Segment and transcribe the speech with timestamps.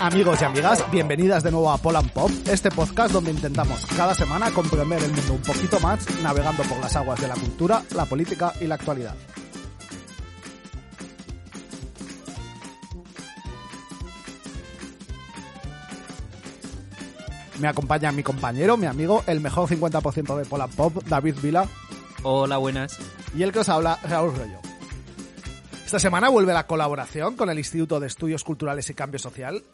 [0.00, 4.50] Amigos y amigas, bienvenidas de nuevo a Poland Pop, este podcast donde intentamos cada semana
[4.50, 8.52] comprender el mundo un poquito más, navegando por las aguas de la cultura, la política
[8.60, 9.14] y la actualidad.
[17.58, 21.66] Me acompaña mi compañero, mi amigo, el mejor 50% de Poland Pop, David Vila.
[22.22, 22.96] Hola, buenas.
[23.36, 24.58] Y el que os habla, Raúl Rollo.
[25.84, 29.64] Esta semana vuelve la colaboración con el Instituto de Estudios Culturales y Cambio Social,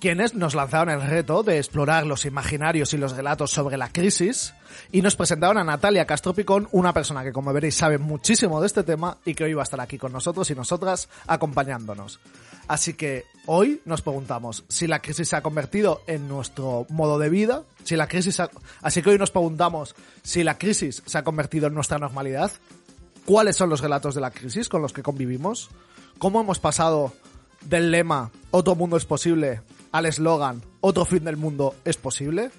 [0.00, 4.54] quienes nos lanzaron el reto de explorar los imaginarios y los relatos sobre la crisis
[4.92, 8.68] y nos presentaron a Natalia Castro Picón, una persona que como veréis sabe muchísimo de
[8.68, 12.20] este tema y que hoy va a estar aquí con nosotros y nosotras acompañándonos.
[12.68, 17.30] Así que hoy nos preguntamos si la crisis se ha convertido en nuestro modo de
[17.30, 18.40] vida, si la crisis
[18.82, 22.52] así que hoy nos preguntamos si la crisis se ha convertido en nuestra normalidad,
[23.24, 25.70] cuáles son los relatos de la crisis con los que convivimos,
[26.18, 27.12] cómo hemos pasado
[27.62, 32.50] del lema otro mundo es posible al eslogan otro fin del mundo es posible,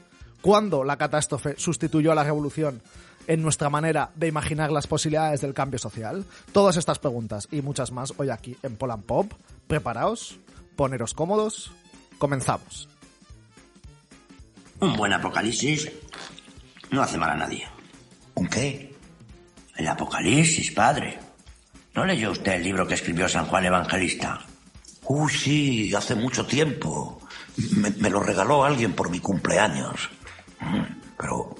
[0.41, 2.81] cuándo la catástrofe sustituyó a la revolución
[3.27, 6.25] en nuestra manera de imaginar las posibilidades del cambio social.
[6.51, 9.31] Todas estas preguntas y muchas más hoy aquí en Poland Pop.
[9.69, 10.39] Preparaos,
[10.75, 11.71] poneros cómodos,
[12.17, 12.89] comenzamos.
[14.79, 15.91] Un buen apocalipsis
[16.89, 17.67] no hace mal a nadie.
[18.33, 18.95] ¿Un qué?
[19.75, 21.19] El apocalipsis, padre.
[21.93, 24.39] ¿No leyó usted el libro que escribió San Juan Evangelista?
[25.03, 27.21] Uy, sí, hace mucho tiempo.
[27.77, 30.09] Me, me lo regaló alguien por mi cumpleaños.
[30.61, 31.55] Mm, Pero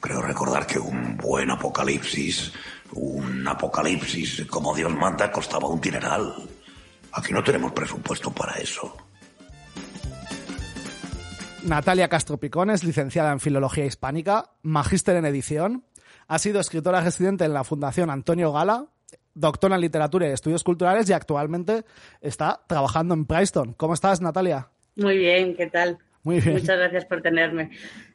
[0.00, 2.50] creo recordar que un buen apocalipsis,
[2.92, 6.34] un apocalipsis como Dios manda, costaba un dineral.
[7.12, 8.96] Aquí no tenemos presupuesto para eso.
[11.64, 15.84] Natalia Castro Picón es licenciada en Filología Hispánica, magíster en edición,
[16.26, 18.86] ha sido escritora residente en la Fundación Antonio Gala,
[19.34, 21.84] doctora en Literatura y Estudios Culturales y actualmente
[22.20, 23.74] está trabajando en Princeton.
[23.74, 24.70] ¿Cómo estás, Natalia?
[24.96, 25.98] Muy bien, ¿qué tal?
[26.22, 26.54] Muy bien.
[26.54, 27.70] Muchas gracias por tenerme.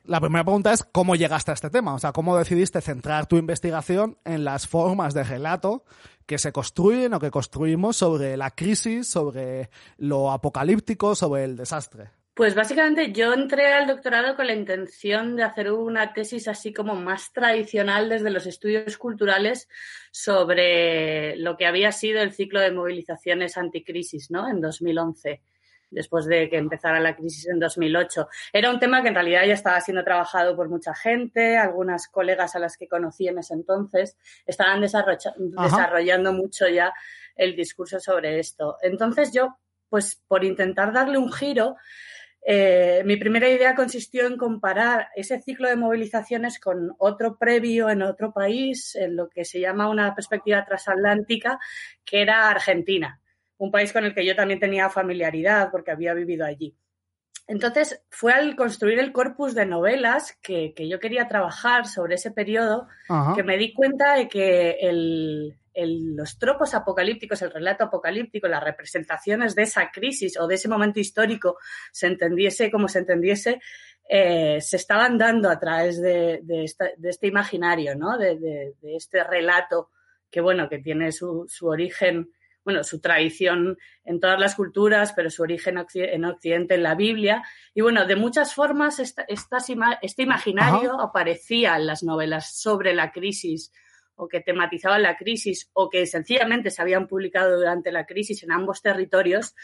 [0.06, 3.38] La primera pregunta es cómo llegaste a este tema, o sea, cómo decidiste centrar tu
[3.38, 5.84] investigación en las formas de relato
[6.26, 12.12] que se construyen o que construimos sobre la crisis, sobre lo apocalíptico, sobre el desastre.
[12.34, 16.94] Pues básicamente yo entré al doctorado con la intención de hacer una tesis así como
[16.94, 19.68] más tradicional desde los estudios culturales
[20.12, 24.48] sobre lo que había sido el ciclo de movilizaciones anticrisis, ¿no?
[24.48, 25.42] En 2011
[25.90, 28.28] después de que empezara la crisis en 2008.
[28.54, 32.56] Era un tema que en realidad ya estaba siendo trabajado por mucha gente, algunas colegas
[32.56, 36.94] a las que conocí en ese entonces estaban desarrolla desarrollando mucho ya
[37.36, 38.78] el discurso sobre esto.
[38.82, 39.58] Entonces yo,
[39.90, 41.76] pues por intentar darle un giro,
[42.46, 48.02] eh, mi primera idea consistió en comparar ese ciclo de movilizaciones con otro previo en
[48.02, 51.60] otro país, en lo que se llama una perspectiva transatlántica,
[52.06, 53.20] que era Argentina
[53.58, 56.76] un país con el que yo también tenía familiaridad porque había vivido allí.
[57.48, 62.32] Entonces fue al construir el corpus de novelas que, que yo quería trabajar sobre ese
[62.32, 63.34] periodo Ajá.
[63.36, 68.64] que me di cuenta de que el, el, los tropos apocalípticos, el relato apocalíptico, las
[68.64, 71.58] representaciones de esa crisis o de ese momento histórico,
[71.94, 73.62] se entendiese como se entendiese,
[74.10, 78.18] eh, se estaban dando a través de, de, esta, de este imaginario, ¿no?
[78.18, 79.92] de, este relato
[80.30, 82.30] que, bueno, que tiene su, su origen
[82.68, 87.42] bueno, su tradición en todas las culturas, pero su origen en Occidente en la Biblia.
[87.74, 89.26] Y bueno, de muchas formas esta,
[90.02, 91.04] este imaginario Ajá.
[91.04, 93.72] aparecía en las novelas sobre la crisis
[94.16, 98.52] o que tematizaban la crisis o que sencillamente se habían publicado durante la crisis en
[98.52, 99.56] ambos territorios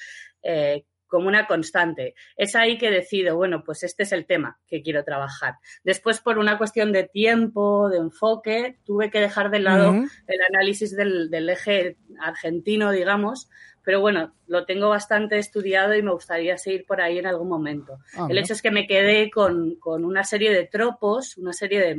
[0.42, 2.16] eh, como una constante.
[2.35, 5.57] Es ahí que decido, bueno, pues este es el tema que quiero trabajar.
[5.84, 10.09] Después, por una cuestión de tiempo, de enfoque, tuve que dejar de lado uh -huh.
[10.25, 13.47] el análisis del, del, eje argentino, digamos,
[13.84, 18.00] pero bueno, lo tengo bastante estudiado y me gustaría seguir por ahí en algún momento.
[18.18, 21.80] Ah, el hecho es que me quedé con, con, una serie de tropos, una serie
[21.80, 21.95] de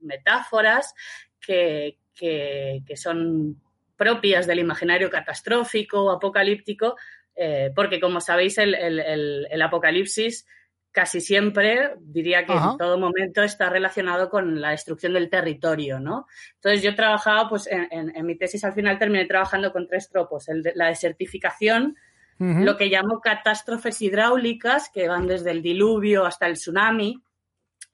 [0.00, 0.94] metáforas
[1.38, 3.60] que, que, que son
[3.96, 6.96] propias del imaginario catastrófico o apocalíptico,
[7.36, 10.46] eh, porque como sabéis, el, el, el, el, apocalipsis
[10.90, 12.72] casi siempre, diría que Ajá.
[12.72, 16.26] en todo momento está relacionado con la destrucción del territorio, ¿no?
[16.54, 20.08] Entonces yo trabajaba, pues en, en, en mi tesis al final terminé trabajando con tres
[20.08, 21.96] tropos, el de, la desertificación,
[22.38, 22.64] uh -huh.
[22.64, 27.22] lo que llamo catástrofes hidráulicas, que van desde el diluvio hasta el tsunami,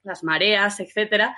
[0.05, 1.37] las mareas, etcétera,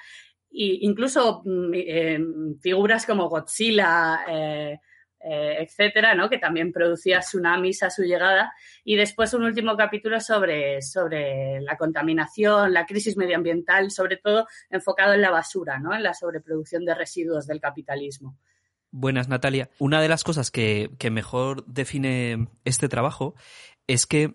[0.51, 2.19] e incluso mm, eh,
[2.61, 4.81] figuras como Godzilla, eh,
[5.27, 6.29] eh, etcétera, ¿no?
[6.29, 8.53] que también producía tsunamis a su llegada.
[8.85, 15.15] Y después un último capítulo sobre, sobre la contaminación, la crisis medioambiental, sobre todo enfocado
[15.15, 15.95] en la basura, ¿no?
[15.95, 18.37] en la sobreproducción de residuos del capitalismo.
[18.91, 19.71] Buenas, Natalia.
[19.79, 23.35] Una de las cosas que, que mejor define este trabajo
[23.87, 24.35] es que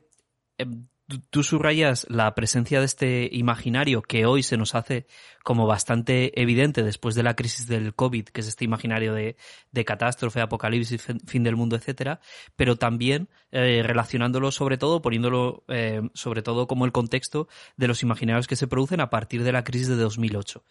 [0.57, 0.87] em,
[1.29, 5.07] tú subrayas la presencia de este imaginario que hoy se nos hace
[5.43, 9.35] como bastante evidente después de la crisis del COVID, que es este imaginario de,
[9.85, 12.19] catástrofe, apocalipsis, fin del mundo, etcétera,
[12.55, 17.47] pero también eh, relacionándolo sobre todo, poniéndolo eh, sobre todo como el contexto
[17.77, 20.63] de los imaginarios que se producen a partir de la crisis de 2008.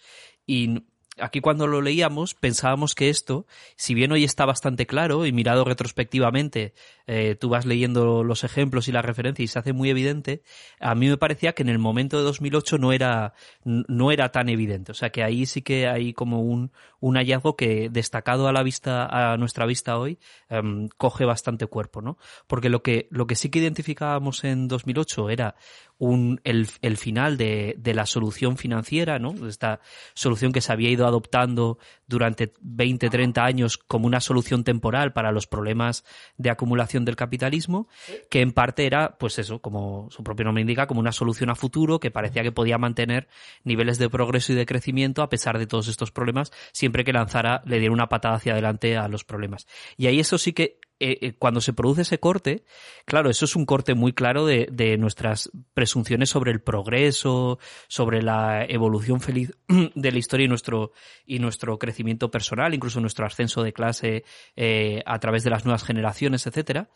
[0.47, 0.85] Y
[1.21, 3.47] aquí cuando lo leíamos pensábamos que esto,
[3.77, 6.75] si bien hoy está bastante claro y mirado retrospectivamente,
[7.11, 10.43] eh, tú vas leyendo los ejemplos y las referencias y se hace muy evidente,
[10.79, 13.33] a mí me parecía que en el momento de 2008 no era,
[13.65, 14.93] no era tan evidente.
[14.93, 16.71] O sea que ahí sí que hay como un,
[17.01, 20.19] un hallazgo que destacado a la vista, a nuestra vista hoy,
[20.51, 22.19] um, coge bastante cuerpo, ¿no?
[22.47, 25.55] Porque lo que, lo que sí que identificábamos en 2008 era
[25.97, 29.35] un, el, el final de, de la solución financiera, ¿no?
[29.49, 29.81] Esta
[30.15, 35.33] solución que se había ido adoptando durante 20, 30 años como una solución temporal para
[35.33, 36.05] los problemas
[36.37, 37.89] de acumulación del capitalismo,
[38.31, 41.55] que en parte era, pues eso, como su propio nombre indica, como una solución a
[41.55, 43.29] futuro que parecía que podía mantener
[43.65, 47.63] niveles de progreso y de crecimiento a pesar de todos estos problemas, siempre que lanzara,
[47.67, 49.67] le diera una patada hacia adelante a los problemas.
[49.97, 52.65] Y ahí eso sí que eh, eh, cuando se produce ese corte,
[53.05, 58.65] claro, eso es un corte muy claro de, nuestras presunciones sobre el progreso, sobre la
[58.65, 59.53] evolución feliz
[59.95, 60.93] de la historia y nuestro,
[61.25, 64.25] y nuestro crecimiento personal, incluso nuestro ascenso de clase
[64.57, 66.89] eh, a través de las nuevas generaciones, etcétera.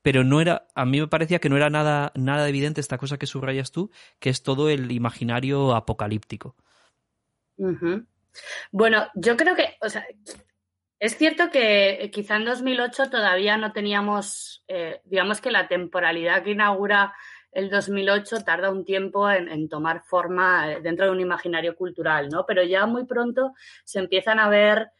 [0.00, 3.18] Pero no era, a mí me parecía que no era nada, nada evidente esta cosa
[3.18, 3.90] que subrayas tú,
[4.20, 6.56] que es todo el imaginario apocalíptico.
[8.72, 10.06] Bueno, yo creo que, o sea,
[11.00, 16.44] es cierto que eh, quizá en 2008 todavía no teníamos, eh, digamos que la temporalidad
[16.44, 17.14] que inaugura
[17.52, 22.44] el 2008 tarda un tiempo en, tomar forma eh, dentro de un imaginario cultural, ¿no?
[22.46, 24.90] Pero ya muy pronto se empiezan a ver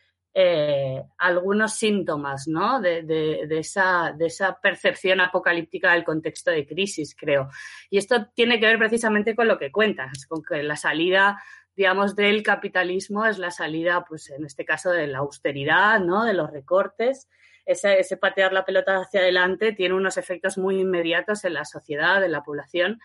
[1.19, 2.81] algunos síntomas, ¿no?
[2.81, 7.49] De, esa, de esa percepción apocalíptica del contexto de crisis, creo.
[7.91, 11.43] Y esto tiene que ver precisamente con lo que cuentas, con que la salida
[11.77, 16.25] digamos, del capitalismo es la salida, pues en este caso, de la austeridad, ¿no?
[16.25, 17.29] De los recortes.
[17.67, 22.25] Ese, ese, patear la pelota hacia adelante tiene unos efectos muy inmediatos en la sociedad,
[22.25, 23.01] en la población,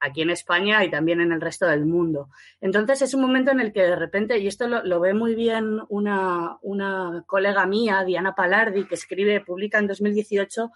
[0.00, 2.28] aquí en España y también en el resto del mundo.
[2.60, 5.34] Entonces es un momento en el que de repente, y esto lo, lo ve muy
[5.34, 10.70] bien una, una colega mía, Diana Palardi, que escribe, publica en 2018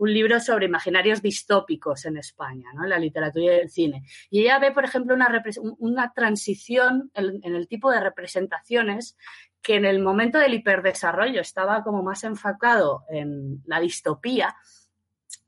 [0.00, 2.86] un libro sobre imaginarios distópicos en España, ¿no?
[2.86, 4.02] la literatura y el cine.
[4.30, 5.42] Y ella ve, por ejemplo, una,
[5.78, 9.18] una transición en, el tipo de representaciones
[9.60, 14.56] que en el momento del hiperdesarrollo estaba como más enfocado en la distopía,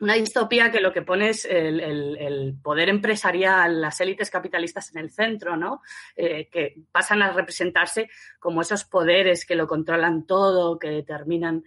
[0.00, 5.10] una distopía que lo que pone es el poder empresarial, las élites capitalistas en el
[5.10, 5.80] centro, ¿no?
[6.14, 11.64] Eh, que pasan a representarse como esos poderes que lo controlan todo, que determinan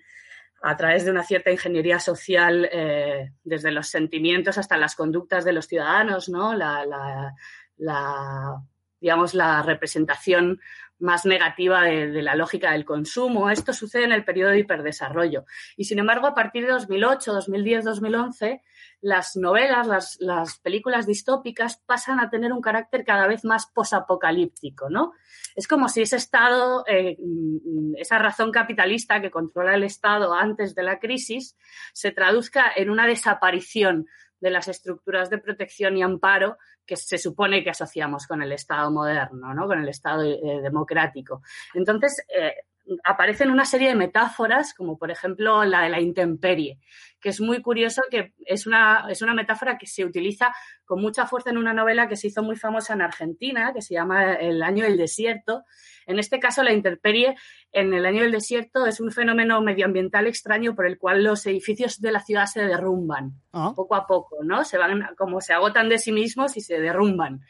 [0.67, 5.53] a través de una cierta ingeniería social, eh, desde los sentimientos hasta las conductas de
[5.53, 6.55] los ciudadanos, ¿no?
[6.55, 7.35] La,
[8.99, 10.59] digamos, la representación
[10.99, 13.49] más negativa de, la lógica del consumo.
[13.49, 15.45] Esto sucede en el periodo de hiperdesarrollo.
[15.75, 18.61] Y sin embargo, a partir de 2008, 2010, 2011,
[19.01, 24.89] las novelas, las, las películas distópicas pasan a tener un carácter cada vez más posapocalíptico,
[24.89, 25.13] ¿no?
[25.55, 27.17] Es como si ese Estado, eh,
[27.97, 31.55] esa razón capitalista que controla el Estado antes de la crisis,
[31.93, 34.07] se traduzca en una desaparición
[34.45, 38.91] de las estructuras de protección y amparo que se supone que asociamos con el Estado
[38.91, 39.65] moderno, ¿no?
[39.65, 41.41] con el Estado eh, democrático.
[41.73, 42.53] Entonces, eh,
[43.03, 46.79] aparecen una serie de metáforas, como por ejemplo la de la intemperie,
[47.19, 50.53] que es muy curioso que es una, es una metáfora que se utiliza
[50.85, 53.95] con mucha fuerza en una novela que se hizo muy famosa en Argentina, que se
[53.95, 55.63] llama El año del desierto.
[56.05, 57.35] En este caso, la intemperie
[57.71, 61.99] en el año del desierto es un fenómeno medioambiental extraño por el cual los edificios
[61.99, 63.73] de la ciudad se derrumban Ah.
[63.75, 64.63] poco a poco, ¿no?
[64.63, 67.41] Se van, como se agotan de sí mismos y se derrumban.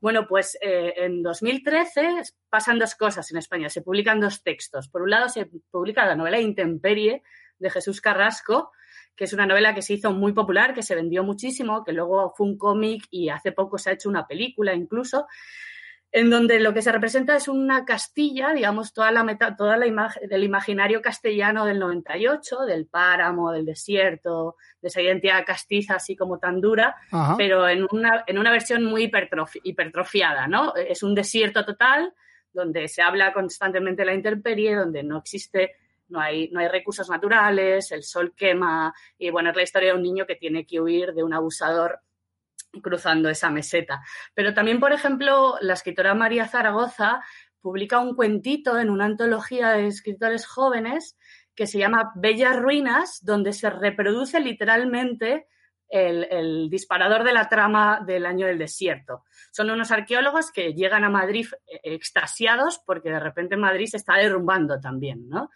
[0.00, 3.68] Bueno, pues eh, en 2013 pasan dos cosas en España.
[3.68, 4.88] Se publican dos textos.
[4.88, 7.22] Por un lado, se publica la novela Intemperie
[7.58, 8.70] de Jesús Carrasco,
[9.16, 12.32] que es una novela que se hizo muy popular, que se vendió muchísimo, que luego
[12.36, 15.26] fue un cómic y hace poco se ha hecho una película incluso,
[16.10, 19.86] en donde lo que se representa es una Castilla, digamos, toda la meta, toda la
[19.86, 26.16] imagen del imaginario castellano del 98, del páramo, del desierto, de esa identidad castiza así
[26.16, 27.36] como tan dura, Ajá.
[27.36, 30.74] pero en una, en una versión muy hipertrofi, hipertrofiada, ¿no?
[30.74, 32.14] Es un desierto total
[32.52, 35.76] donde se habla constantemente de la intemperie, donde no existe
[36.08, 39.96] no hay, no hay recursos naturales, el sol quema y bueno, es la historia de
[39.96, 42.00] un niño que tiene que huir de un abusador
[42.82, 44.02] cruzando esa meseta.
[44.34, 47.22] Pero también, por ejemplo, la escritora María Zaragoza
[47.60, 51.16] publica un cuentito en una antología de escritores jóvenes
[51.54, 55.48] que se llama Bellas Ruinas, donde se reproduce literalmente
[55.88, 59.24] el, disparador de la trama del año del desierto.
[59.50, 64.16] Son unos arqueólogos que llegan a Madrid eh, extasiados porque de repente Madrid se está
[64.16, 65.50] derrumbando también, ¿no?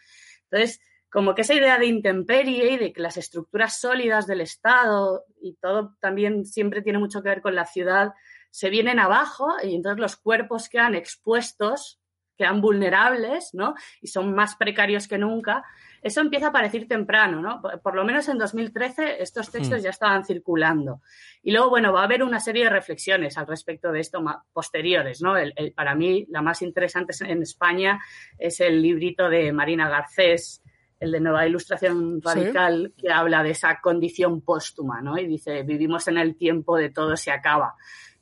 [0.51, 0.81] Entonces,
[1.13, 5.57] como que esa idea de intemperie y de que las estructuras sólidas del Estado y
[5.57, 8.15] todo también siempre tiene mucho que ver con la ciudad,
[8.51, 12.01] se vienen abajo y entonces los cuerpos quedan expuestos,
[12.39, 13.75] quedan vulnerables, ¿no?
[14.01, 15.63] Y son más precarios que nunca.
[16.01, 17.61] Eso empieza a aparecer temprano, ¿no?
[17.83, 19.85] Por, lo menos en 2013 estos textos hmm.
[19.85, 21.03] ya estaban circulando.
[21.43, 25.21] Y luego, bueno, va a haber una serie de reflexiones al respecto de esto posteriores,
[25.21, 25.35] ¿no?
[25.77, 28.01] para mí, la más interesante en España
[28.39, 30.62] es el librito de Marina Garcés,
[31.03, 35.19] el de Nueva Ilustración Radical, que habla de esa condición póstuma, ¿no?
[35.19, 37.75] Y dice, vivimos en el tiempo de todo se acaba.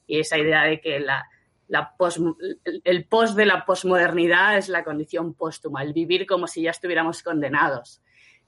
[0.06, 1.28] Y esa idea de que la,
[1.68, 1.94] la
[2.84, 7.22] el post de la posmodernidad es la condición póstuma, el vivir como si ya estuviéramos
[7.22, 8.00] condenados.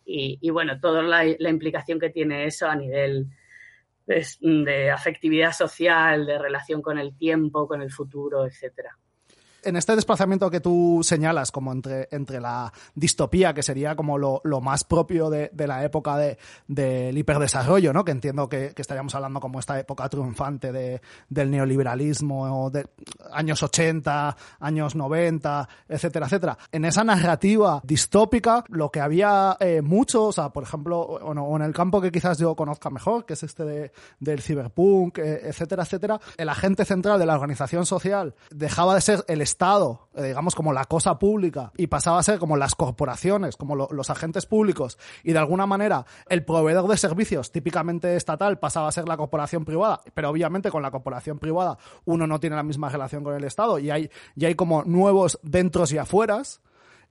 [0.05, 3.27] Y, bueno, toda la, la, implicación que tiene eso a nivel
[4.07, 8.99] pues, de afectividad social, de relación con el tiempo, con el futuro, etcétera
[9.63, 14.41] en este desplazamiento que tú señalas, como entre, entre la distopía, que sería como lo,
[14.45, 18.05] lo más propio de, de, la época de, del hiperdesarrollo, ¿no?
[18.05, 22.87] que entiendo que, que, estaríamos hablando como esta época triunfante de, del neoliberalismo, de
[23.33, 26.59] años 80, años 90, etcétera, etcétera.
[26.71, 31.63] En esa narrativa distópica, lo que había eh, mucho, o sea, por ejemplo, o, en
[31.63, 35.83] el campo que quizás yo conozca mejor, que es este de, del ciberpunk, eh, etcétera,
[35.85, 40.55] etcétera, el agente central de la organización social dejaba de ser el Estado, eh, digamos
[40.55, 44.99] como la cosa pública, y pasaba a ser como las corporaciones, como los agentes públicos,
[45.23, 49.65] y de alguna manera el proveedor de servicios típicamente estatal pasaba a ser la corporación
[49.65, 53.45] privada, pero obviamente con la corporación privada uno no tiene la misma relación con el
[53.45, 56.63] Estado y hay, y hay como nuevos dentros y afueras,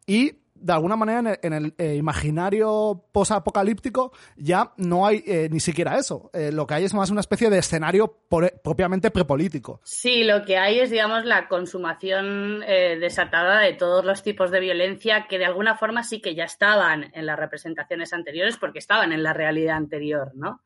[0.08, 5.98] y de alguna manera en el, eh, imaginario posapocalíptico ya no hay eh, ni siquiera
[5.98, 6.30] eso.
[6.34, 8.20] Eh, lo que hay es más una especie de escenario
[8.64, 9.82] propiamente prepolítico.
[9.84, 15.28] Sí, lo que hay es, digamos, la consumación desatada de todos los tipos de violencia
[15.28, 19.24] que de alguna forma sí que ya estaban en las representaciones anteriores porque estaban en
[19.24, 20.62] la realidad anterior, ¿no?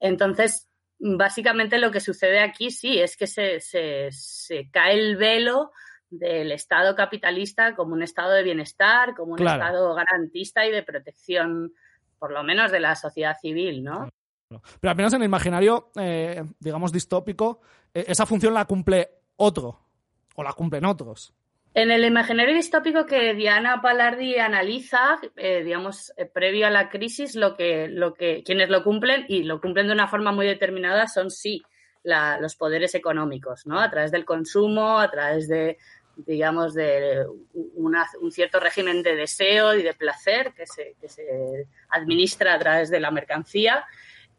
[0.00, 0.68] entonces,
[0.98, 5.70] básicamente lo que sucede aquí sí es que se, se, se cae el velo
[6.18, 11.72] del Estado capitalista como un Estado de bienestar, como un Estado garantista y de protección,
[12.18, 14.08] por lo menos de la sociedad civil, ¿no?
[14.80, 17.60] Pero al menos en el imaginario, eh, digamos, distópico,
[17.92, 19.80] e, esa función la cumple otro,
[20.36, 21.34] o la cumplen otros.
[21.74, 27.34] En el imaginario distópico que Diana Palardi analiza, eh, digamos, eh, previo a la crisis,
[27.34, 31.08] lo que, lo que, quienes lo cumplen, y lo cumplen de una forma muy determinada,
[31.08, 31.62] son sí
[32.04, 33.80] los poderes económicos, ¿no?
[33.80, 35.78] A través del consumo, a través de
[36.16, 42.54] digamos, de un cierto régimen de deseo y de placer que se, que se administra
[42.54, 43.84] a través de la mercancía,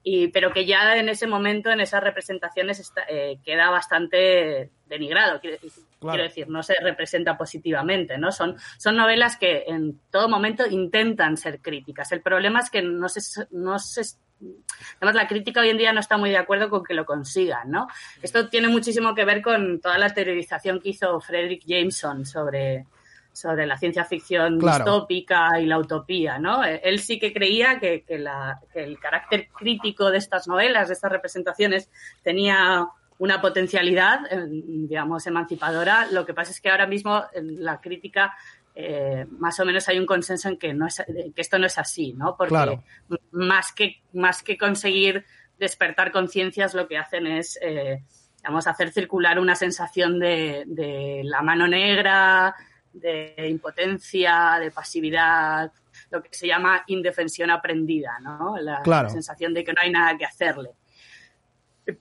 [0.08, 5.40] y, pero que ya en ese momento, en esas representaciones, eh, queda bastante denigrado.
[5.42, 8.32] Quiero, decir, no se representa positivamente, ¿no?
[8.32, 12.12] Son, son novelas que en todo momento intentan ser críticas.
[12.12, 14.04] El problema es que no se, no se
[14.98, 17.72] Además, la crítica hoy en día no está muy de acuerdo con que lo consigan,
[17.72, 17.88] ¿no?
[18.22, 22.86] Esto tiene muchísimo que ver con toda la teorización que hizo Frederick Jameson sobre,
[23.32, 26.64] sobre la ciencia ficción distópica y la utopía, ¿no?
[26.64, 30.94] Él sí que creía que, que, la, que el carácter crítico de estas novelas, de
[30.94, 31.90] estas representaciones,
[32.24, 32.88] tenía
[33.18, 36.08] una potencialidad, digamos, emancipadora.
[36.12, 38.36] Lo que pasa es que ahora mismo la crítica
[38.78, 41.78] eh, más o menos hay un consenso en que, no es, que esto no es
[41.78, 42.36] así, ¿no?
[42.36, 42.80] Porque
[43.32, 45.26] más, que, más que conseguir
[45.58, 48.04] despertar conciencias, lo que hacen es, eh,
[48.44, 52.54] hacer circular una sensación de, la mano negra,
[52.92, 55.72] de impotencia, de pasividad,
[56.12, 58.58] lo que se llama indefensión aprendida, ¿no?
[58.58, 60.72] la sensación de que no hay nada que hacerle.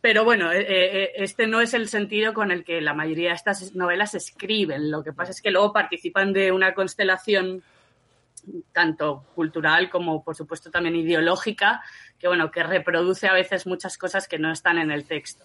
[0.00, 3.34] Pero bueno, eh, eh, este no es el sentido con el que la mayoría de
[3.34, 4.90] estas novelas escriben.
[4.90, 7.62] Lo que pasa es que luego participan de una constelación
[8.72, 11.82] tanto cultural como, por supuesto, también ideológica,
[12.18, 15.44] que bueno, que reproduce a veces muchas cosas que no están en el texto.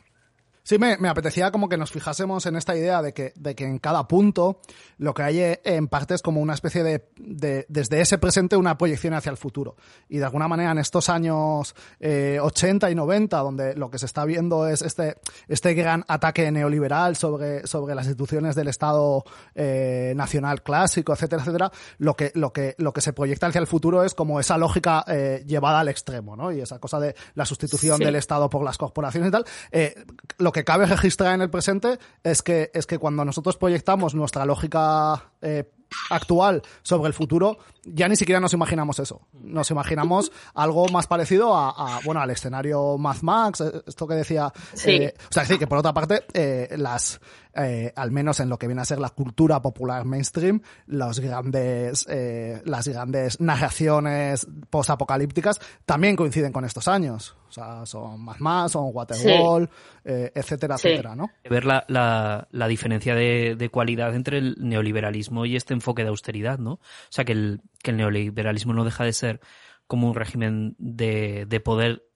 [0.70, 3.66] Sí, me, me, apetecía como que nos fijásemos en esta idea de que, de que
[3.66, 4.62] en cada punto
[5.00, 8.78] lo que hay en parte es como una especie de, de desde ese presente una
[8.78, 9.78] proyección hacia el futuro.
[10.10, 14.06] Y de alguna manera en estos años eh, 80 y 90, donde lo que se
[14.06, 15.16] está viendo es este,
[15.48, 19.24] este gran ataque neoliberal sobre, sobre las instituciones del Estado
[19.56, 23.66] eh, nacional clásico, etcétera, etcétera, lo que, lo, que, lo que se proyecta hacia el
[23.66, 26.52] futuro es como esa lógica eh, llevada al extremo, ¿no?
[26.52, 28.04] Y esa cosa de la sustitución sí.
[28.04, 29.46] del Estado por las corporaciones y tal.
[29.72, 29.96] Eh,
[30.38, 34.46] lo que cabe registrar en el presente es que, es que cuando nosotros proyectamos nuestra
[34.46, 35.70] lógica eh,
[36.10, 39.22] actual sobre el futuro, ya ni siquiera nos imaginamos eso.
[39.34, 44.15] Nos imaginamos algo más parecido a, a bueno, al escenario Mad Max, eh, esto que
[44.15, 44.51] decía.
[44.74, 44.91] Sí.
[44.91, 47.19] Eh, o sea, es decir, que por otra parte, eh, las,
[47.55, 52.05] eh, al menos en lo que viene a ser la cultura popular mainstream, los grandes,
[52.10, 57.36] eh, las grandes narraciones postapocalípticas también coinciden con estos años.
[57.50, 59.75] O sea, son Mad Max, son Waterworld, sí.
[60.05, 60.89] eh, etcétera, sí.
[60.89, 61.31] etcétera, ¿no?
[61.50, 66.09] Ver la, la, la diferencia de, de, cualidad entre el neoliberalismo y este enfoque de
[66.09, 66.74] austeridad, ¿no?
[66.74, 69.39] O sea, que el, que el neoliberalismo no deja de ser
[69.88, 72.09] como un régimen de, de poder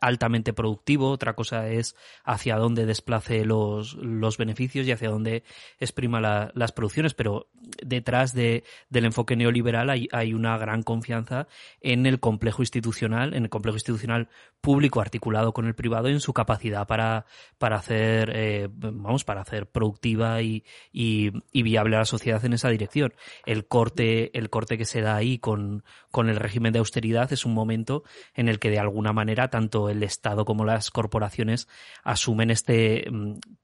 [0.00, 5.42] altamente productivo, otra cosa es hacia dónde desplace los, los beneficios y hacia dónde
[5.78, 7.48] exprima la, las producciones, pero
[7.84, 11.46] detrás de, del enfoque neoliberal hay, hay, una gran confianza
[11.80, 14.28] en el complejo institucional, en el complejo institucional
[14.60, 17.26] público articulado con el privado y en su capacidad para,
[17.58, 22.54] para hacer, eh, vamos, para hacer productiva y, y, y, viable a la sociedad en
[22.54, 23.12] esa dirección.
[23.44, 27.44] El corte, el corte que se da ahí con, con el régimen de austeridad es
[27.44, 31.68] un momento en el que de alguna manera tanto el Estado como las corporaciones
[32.02, 33.10] asumen este,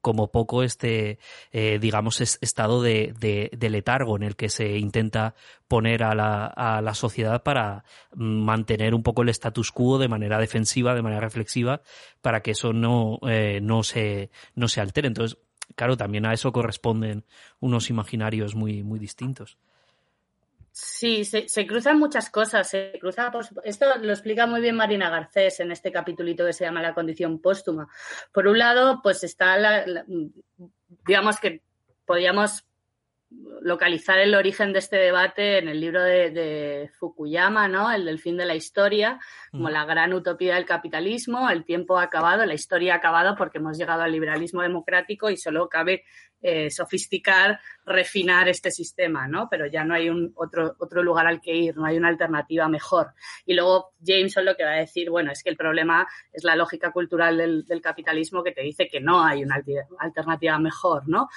[0.01, 1.19] como poco, este,
[1.53, 3.15] eh, digamos, es estado de,
[3.61, 5.35] letargo en el que se intenta
[5.69, 10.39] poner a la, a la sociedad para mantener un poco el status quo de manera
[10.39, 11.83] defensiva, de manera reflexiva,
[12.21, 15.09] para que eso no, eh, no, se, no se altere.
[15.09, 15.39] Entonces,
[15.75, 17.25] claro, también a eso corresponden
[17.61, 19.59] unos imaginarios muy, muy distintos.
[20.79, 22.69] Sí, se, cruzan muchas cosas.
[22.69, 23.33] Se cruza,
[23.65, 27.41] esto lo explica muy bien Marina Garcés en este capitulito que se llama La condición
[27.41, 27.89] póstuma.
[28.31, 30.05] Por un lado, pues está la, la
[31.07, 31.63] digamos que
[32.05, 32.67] podríamos
[33.61, 37.91] localizar el origen de este debate en el libro de, de, Fukuyama, ¿no?
[37.91, 39.19] El del fin de la historia,
[39.51, 43.59] como la gran utopía del capitalismo, el tiempo ha acabado, la historia ha acabado porque
[43.59, 46.05] hemos llegado al liberalismo democrático y solo cabe
[46.41, 49.49] eh, sofisticar, refinar este sistema, ¿no?
[49.51, 52.69] Pero ya no hay un otro, otro lugar al que ir, no hay una alternativa
[52.69, 53.15] mejor.
[53.45, 56.55] Y luego Jameson lo que va a decir, bueno, es que el problema es la
[56.55, 59.61] lógica cultural del, del capitalismo que te dice que no hay una
[59.99, 61.29] alternativa mejor, ¿no?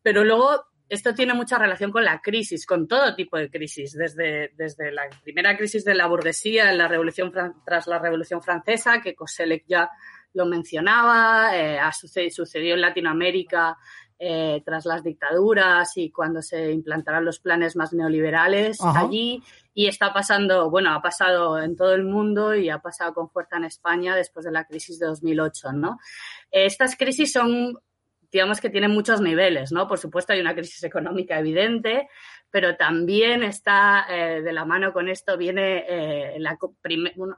[0.00, 4.52] Pero luego esto tiene mucha relación con la crisis, con todo tipo de crisis, desde,
[4.56, 7.32] desde la primera crisis de la burguesía en la revolución,
[7.64, 9.90] tras la Revolución Francesa, que Koselleck ya
[10.34, 13.76] lo mencionaba, eh, ha sucedido, sucedió en Latinoamérica
[14.18, 19.00] eh, tras las dictaduras y cuando se implantaron los planes más neoliberales Ajá.
[19.00, 19.42] allí,
[19.74, 23.58] y está pasando, bueno, ha pasado en todo el mundo y ha pasado con fuerza
[23.58, 25.98] en España después de la crisis de 2008, ¿no?
[26.50, 27.78] Estas crisis son
[28.36, 29.88] digamos que tiene muchos niveles, ¿no?
[29.88, 32.06] Por supuesto hay una crisis económica evidente,
[32.50, 36.58] pero también está eh, de la mano con esto viene eh, la,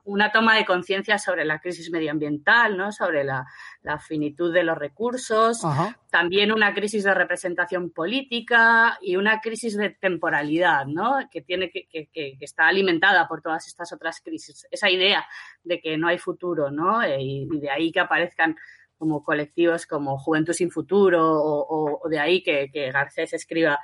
[0.04, 2.90] una toma de conciencia sobre la crisis medioambiental, ¿no?
[2.90, 3.46] Sobre la,
[3.82, 5.96] la finitud de los recursos, Ajá.
[6.10, 11.16] también una crisis de representación política y una crisis de temporalidad, ¿no?
[11.30, 14.66] Que tiene que, que, que está alimentada por todas estas otras crisis.
[14.68, 15.24] Esa idea
[15.62, 17.02] de que no hay futuro, ¿no?
[17.04, 18.56] Eh, y, y de ahí que aparezcan
[18.98, 23.78] como colectivos como Juventud sin Futuro o, o, o de ahí que, que, Garcés escriba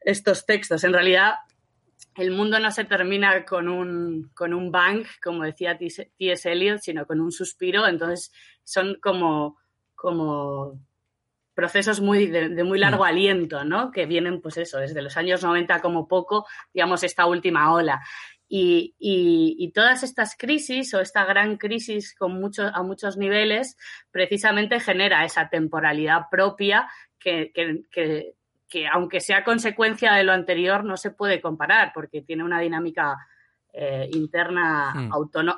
[0.00, 0.84] estos textos.
[0.84, 1.34] En realidad,
[2.16, 6.52] el mundo no se termina con un, con un bang, como decía T.S.
[6.52, 7.86] Eliot, sino con un suspiro.
[7.86, 9.58] Entonces, son como,
[9.94, 10.78] como
[11.54, 13.90] procesos muy de, de, muy largo aliento, ¿no?
[13.90, 18.02] Que vienen, pues eso, desde los años 90 como poco, digamos, esta última ola.
[18.54, 23.78] Y, y, y, todas estas crisis o esta gran crisis con mucho, a muchos niveles
[24.10, 26.86] precisamente genera esa temporalidad propia
[27.18, 28.34] que, que, que,
[28.68, 33.16] que, aunque sea consecuencia de lo anterior, no se puede comparar porque tiene una dinámica
[33.72, 35.12] eh, interna mm.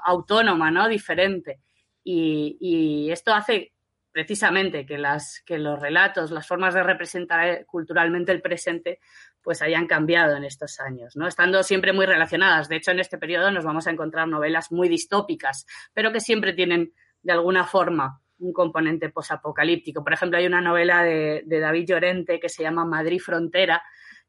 [0.04, 0.86] autónoma, ¿no?
[0.86, 1.58] Diferente.
[2.04, 3.72] Y, y, esto hace
[4.14, 9.00] precisamente que, las, que los relatos, las formas de representar culturalmente el presente,
[9.42, 11.26] pues hayan cambiado en estos años, ¿no?
[11.26, 12.68] Estando siempre muy relacionadas.
[12.68, 16.52] De hecho, en este periodo nos vamos a encontrar novelas muy distópicas, pero que siempre
[16.52, 20.04] tienen, de alguna forma, un componente posapocalíptico.
[20.04, 23.82] Por ejemplo, hay una novela de, de, David Llorente que se llama Madrid Frontera,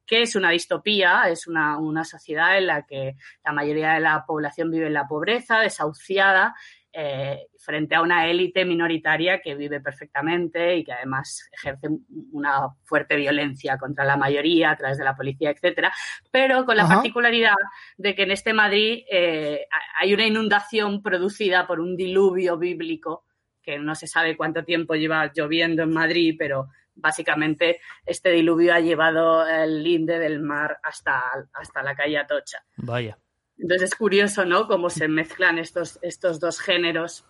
[0.04, 4.26] que es una distopía, es una, una sociedad en la que la mayoría de la
[4.26, 6.56] población vive en la pobreza, desahuciada,
[6.98, 11.90] eh, frente a una élite minoritaria que vive perfectamente y que además ejerce
[12.32, 15.92] una fuerte violencia contra la mayoría a través de la policía, etcétera,
[16.32, 17.56] pero con la particularidad
[17.98, 19.68] de que en este Madrid eh,
[20.00, 23.26] hay una inundación producida por un diluvio bíblico
[23.62, 28.80] que no se sabe cuánto tiempo lleva lloviendo en Madrid, pero básicamente este diluvio ha
[28.80, 32.60] llevado el linde del mar hasta, hasta la calle Atocha.
[32.78, 33.18] Vaya.
[33.58, 34.68] Entonces es curioso, ¿no?
[34.68, 37.26] Cómo se mezclan estos, estos dos géneros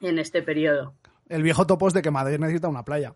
[0.00, 0.94] en este periodo.
[1.28, 3.14] El viejo topo es de que Madrid necesita una playa.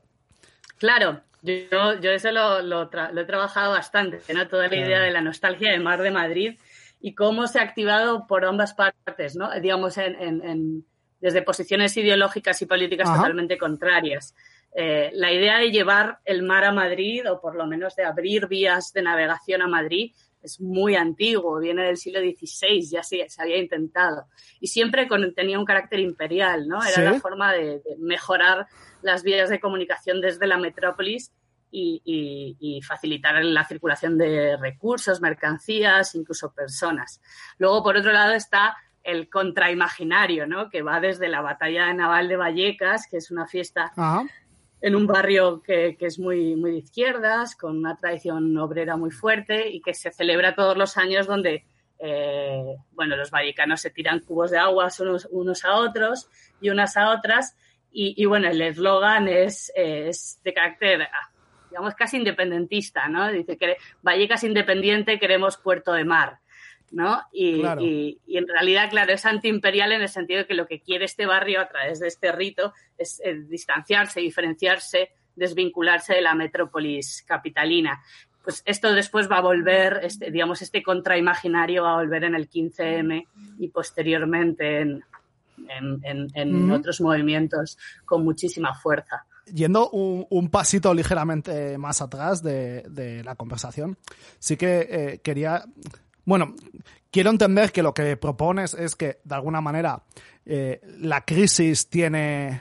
[0.79, 4.49] Claro, yo, yo eso lo, lo, he trabajado bastante, ¿no?
[4.49, 6.59] Toda la idea de la nostalgia del mar de Madrid
[7.01, 9.51] y cómo se ha activado por ambas partes, ¿no?
[9.61, 10.85] Digamos, en,
[11.21, 14.35] desde posiciones ideológicas y políticas totalmente contrarias.
[14.75, 18.47] Eh, la idea de llevar el mar a Madrid, o por lo menos de abrir
[18.47, 23.43] vías de navegación a Madrid, es muy antiguo, viene del siglo XVI, ya se, se
[23.43, 24.27] había intentado.
[24.61, 26.83] Y siempre tenía un carácter imperial, ¿no?
[26.85, 28.67] Era la forma de, mejorar
[29.03, 31.33] las vías de comunicación desde la metrópolis
[31.71, 37.21] y, facilitar la circulación de recursos, mercancías, incluso personas.
[37.59, 40.71] Luego, por otro lado, está el contraimaginario, ¿no?
[40.71, 43.93] Que va desde la batalla naval de Vallecas, que es una fiesta
[44.81, 49.69] en un barrio que, es muy, muy de izquierdas, con una tradición obrera muy fuerte
[49.69, 51.65] y que se celebra todos los años donde
[52.01, 54.89] eh, bueno, los vallecanos se tiran cubos de agua
[55.33, 56.29] unos, a otros
[56.61, 57.57] y unas a otras.
[57.91, 61.31] Y, bueno, el eslogan es, es, de carácter, ah,
[61.69, 63.33] digamos, casi independentista, ¿no?
[63.33, 66.39] Dice que Vallecas independiente, queremos puerto de mar.
[66.91, 67.21] ¿No?
[67.33, 67.63] Y,
[68.29, 71.61] en realidad, claro, es antiimperial en el sentido de que lo que quiere este barrio
[71.61, 78.03] a través de este rito es, distanciarse, diferenciarse, desvincularse de la metrópolis capitalina.
[78.43, 82.49] Pues esto después va a volver, este, digamos, este contraimaginario va a volver en el
[82.49, 83.27] 15M
[83.59, 85.05] y posteriormente en,
[86.35, 89.27] en, otros movimientos con muchísima fuerza.
[89.53, 93.97] Yendo un, pasito ligeramente más atrás de, la conversación,
[94.39, 95.65] sí que eh, quería
[96.29, 96.55] bueno,
[97.11, 100.03] quiero entender que lo que propones es que, de alguna manera,
[100.45, 102.61] eh, la crisis tiene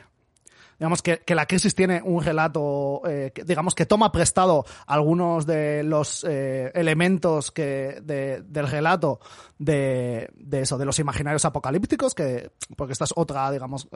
[0.80, 6.24] digamos que, la crisis tiene un relato, eh, digamos que toma prestado algunos de los
[6.24, 9.20] eh, elementos que del relato
[9.58, 13.90] de, de, eso, de los imaginarios apocalípticos, que porque esta es otra, digamos,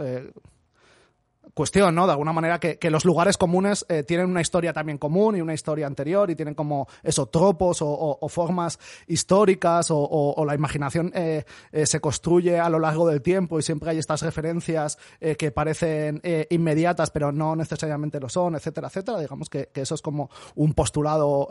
[1.53, 2.05] cuestión, ¿no?
[2.05, 5.53] De alguna manera que, los lugares comunes eh, tienen una historia también común y una
[5.53, 11.85] historia anterior y tienen como eso, tropos o, formas históricas o, la imaginación eh, eh,
[11.85, 14.97] se construye a lo largo del tiempo y siempre hay estas referencias
[15.37, 19.19] que parecen inmediatas pero no necesariamente lo son, etcétera, etcétera.
[19.19, 21.47] Digamos que, eso es como un postulado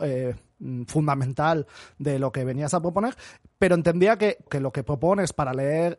[0.87, 3.15] fundamental de lo que venías a proponer,
[3.57, 5.97] pero entendía que, lo que propones para leer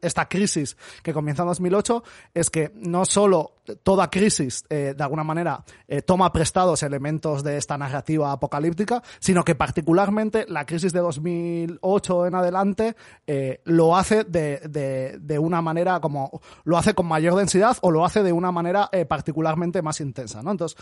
[0.00, 5.24] esta crisis que comienza en 2008 es que no solo toda crisis, eh, de alguna
[5.24, 11.00] manera, eh, toma prestados elementos de esta narrativa apocalíptica, sino que particularmente la crisis de
[11.00, 12.96] 2008 en adelante
[13.26, 18.04] eh, lo hace de, de, una manera como, lo hace con mayor densidad o lo
[18.04, 20.52] hace de una manera particularmente más intensa, ¿no?
[20.52, 20.78] Entonces,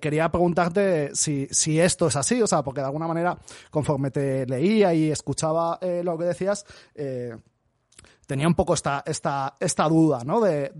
[0.00, 3.38] quería preguntarte si, si esto es así, o sea, porque de alguna manera,
[3.70, 6.64] conforme te leía y escuchaba lo que decías,
[8.30, 10.40] tenía un poco esta, esta, esta duda, ¿no?
[10.40, 10.70] De,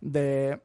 [0.00, 0.60] de,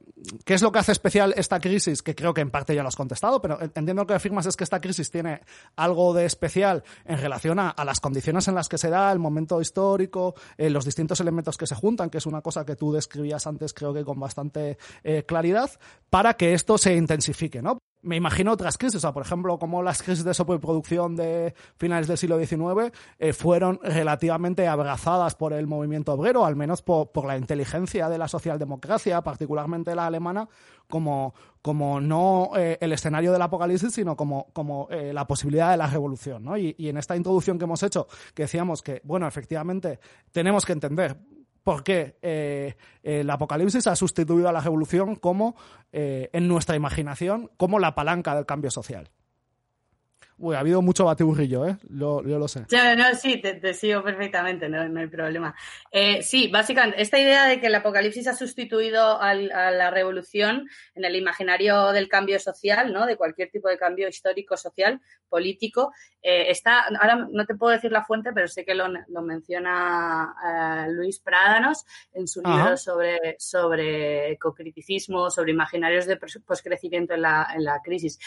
[0.46, 2.88] qué es lo que hace especial esta crisis, que creo que en parte ya lo
[2.88, 5.42] has contestado, pero entiendo que afirmas es que esta crisis tiene
[5.76, 9.60] algo de especial en relación a, las condiciones en las que se da, el momento
[9.60, 13.46] histórico, eh, los distintos elementos que se juntan, que es una cosa que tú describías
[13.46, 15.72] antes creo que con bastante eh, claridad,
[16.10, 17.80] para que esto se intensifique, ¿no?
[18.04, 22.08] Me imagino otras crisis, o sea, por ejemplo, como las crisis de sobreproducción de finales
[22.08, 27.38] del siglo XIX eh, fueron relativamente abrazadas por el movimiento obrero, al menos por, la
[27.38, 30.50] inteligencia de la socialdemocracia, particularmente la alemana,
[30.90, 35.78] como, como no eh, el escenario del apocalipsis, sino como, como eh, la posibilidad de
[35.78, 36.44] la revolución.
[36.44, 36.58] ¿no?
[36.58, 40.00] y en esta introducción que hemos hecho, que decíamos que, bueno, efectivamente,
[40.32, 41.18] tenemos que entender
[41.64, 45.56] porque eh, el apocalipsis ha sustituido a la revolución como,
[45.92, 49.10] eh, en nuestra imaginación, como la palanca del cambio social.
[50.44, 51.78] Uy, ha habido mucho batiburrillo, ¿eh?
[51.90, 52.66] yo lo sé.
[52.98, 55.56] no, sí, te, sigo perfectamente, no, hay problema.
[55.90, 61.06] Eh, sí, básicamente, esta idea de que el apocalipsis ha sustituido a la revolución en
[61.06, 63.06] el imaginario del cambio social, ¿no?
[63.06, 67.94] De cualquier tipo de cambio histórico, social, político, eh, está, ahora no te puedo decir
[67.94, 68.90] la fuente, pero sé que lo,
[69.22, 77.22] menciona eh, Luis Prádanos en su libro sobre, sobre ecocriticismo, sobre imaginarios de poscrecimiento en
[77.22, 78.20] la, en la crisis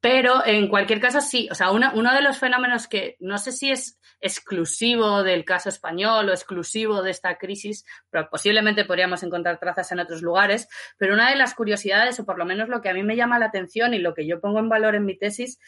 [0.00, 1.48] Pero en cualquier caso, sí.
[1.50, 6.28] O sea, uno de los fenómenos que no sé si es exclusivo del caso español
[6.28, 10.68] o exclusivo de esta crisis, pero posiblemente podríamos encontrar trazas en otros lugares.
[10.98, 13.38] Pero una de las curiosidades, o por lo menos lo que a mí me llama
[13.38, 15.58] la atención y lo que yo pongo en valor en mi tesis,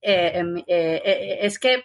[0.00, 1.84] eh, eh, es que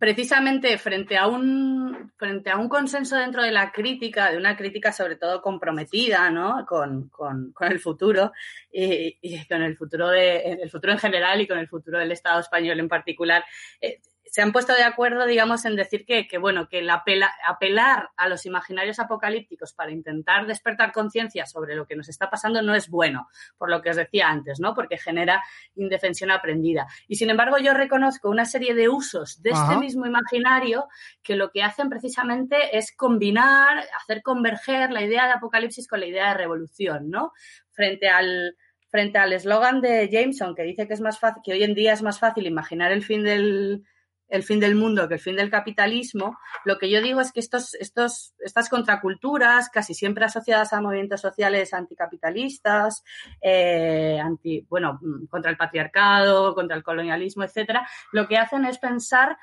[0.00, 4.92] precisamente frente a un frente a un consenso dentro de la crítica, de una crítica
[4.92, 6.64] sobre todo comprometida, ¿no?
[6.66, 8.32] Con, con, con el futuro
[8.72, 12.40] y, con el futuro de el futuro en general y con el futuro del Estado
[12.40, 13.44] español en particular.
[13.78, 18.10] Eh, se han puesto de acuerdo, digamos, en decir que, que bueno, que el apelar
[18.16, 22.76] a los imaginarios apocalípticos para intentar despertar conciencia sobre lo que nos está pasando no
[22.76, 24.72] es bueno, por lo que os decía antes, ¿no?
[24.72, 25.42] Porque genera
[25.74, 26.86] indefensión aprendida.
[27.08, 30.86] Y sin embargo, yo reconozco una serie de usos de este mismo imaginario
[31.24, 36.06] que lo que hacen precisamente es combinar, hacer converger la idea de apocalipsis con la
[36.06, 37.32] idea de revolución, ¿no?
[37.72, 38.56] Frente al
[38.90, 41.92] frente al eslogan de Jameson que dice que es más fácil, que hoy en día
[41.92, 43.84] es más fácil imaginar el fin del
[44.30, 47.40] el fin del mundo que el fin del capitalismo, lo que yo digo es que
[47.40, 53.02] estos, estos, estas contraculturas, casi siempre asociadas a movimientos sociales anticapitalistas,
[53.42, 59.36] eh, anti, bueno, contra el patriarcado, contra el colonialismo, etcétera, lo que hacen es pensar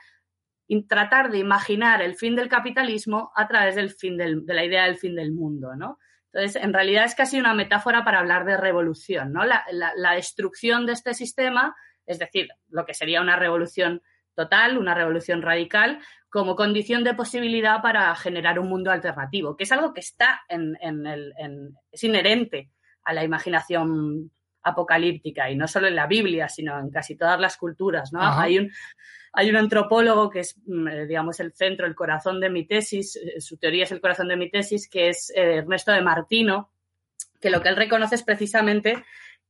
[0.67, 4.65] y tratar de imaginar el fin del capitalismo a través del fin del, de la
[4.65, 5.99] idea del fin del mundo, ¿no?
[6.31, 9.45] Entonces, en realidad es casi una metáfora para hablar de revolución, ¿no?
[9.45, 14.01] La, la destrucción de este sistema, es decir, lo que sería una revolución
[14.37, 19.71] total, una revolución radical, como condición de posibilidad para generar un mundo alternativo, que es
[19.71, 21.33] algo que está en, el,
[21.91, 22.69] es inherente
[23.03, 27.57] a la imaginación apocalíptica y no solo en la Biblia, sino en casi todas las
[27.57, 28.21] culturas, ¿no?
[28.21, 28.71] Hay un,
[29.33, 33.15] hay un antropólogo que es, mm, eh, digamos, el centro, el corazón de mi tesis,
[33.15, 36.69] eh, su teoría es el corazón de mi tesis, que es eh, Ernesto de Martino,
[37.41, 39.03] que lo que él reconoce es precisamente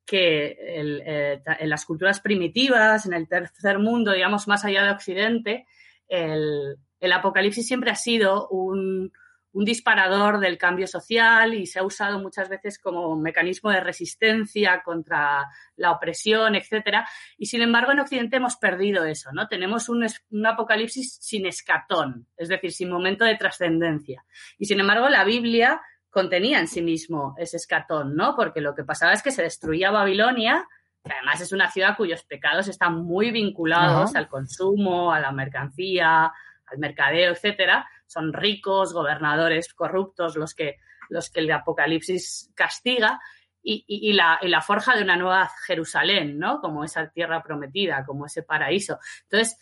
[0.07, 5.67] que eh, en las culturas primitivas, en el tercer mundo, digamos, más allá de Occidente,
[6.07, 6.77] el,
[7.13, 9.11] apocalipsis siempre ha sido un,
[9.53, 15.47] disparador del cambio social y se ha usado muchas veces como mecanismo de resistencia contra
[15.75, 17.09] la opresión, etcétera.
[17.39, 19.47] Y sin embargo, en Occidente hemos perdido eso, ¿no?
[19.47, 24.23] Tenemos un, un apocalipsis sin escatón, es decir, sin momento de trascendencia.
[24.59, 25.81] Y sin embargo, la Biblia
[26.17, 28.35] contenía en sí mismo ese escatón, ¿no?
[28.35, 30.67] Porque lo que pasaba es que se destruía Babilonia,
[31.05, 36.33] que además es una ciudad cuyos pecados están muy vinculados al consumo, a la mercancía,
[36.65, 37.87] al mercadeo, etcétera.
[38.07, 40.77] Son ricos, gobernadores corruptos los que,
[41.09, 43.21] los que el Apocalipsis castiga.
[43.61, 46.61] Y, y, la, y, la, forja de una nueva Jerusalén, ¿no?
[46.61, 48.97] Como esa tierra prometida, como ese paraíso.
[49.29, 49.59] Entonces,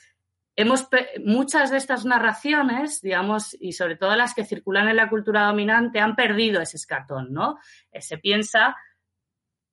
[0.55, 0.87] hemos,
[1.23, 5.99] muchas de estas narraciones, digamos, y sobre todo las que circulan en la cultura dominante,
[5.99, 7.59] han perdido ese escatón, ¿no?
[7.91, 8.75] Eh, se piensa,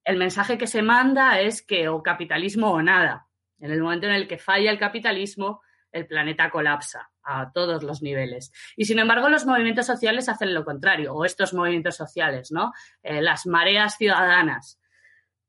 [0.04, 3.28] el mensaje que se manda es que o capitalismo o nada.
[3.60, 8.02] En el momento en el que falla el capitalismo, el planeta colapsa a todos los
[8.02, 8.50] niveles.
[8.76, 12.72] Y sin embargo, los movimientos sociales hacen lo contrario, o estos movimientos sociales, ¿no?
[13.02, 14.80] Eh, las mareas ciudadanas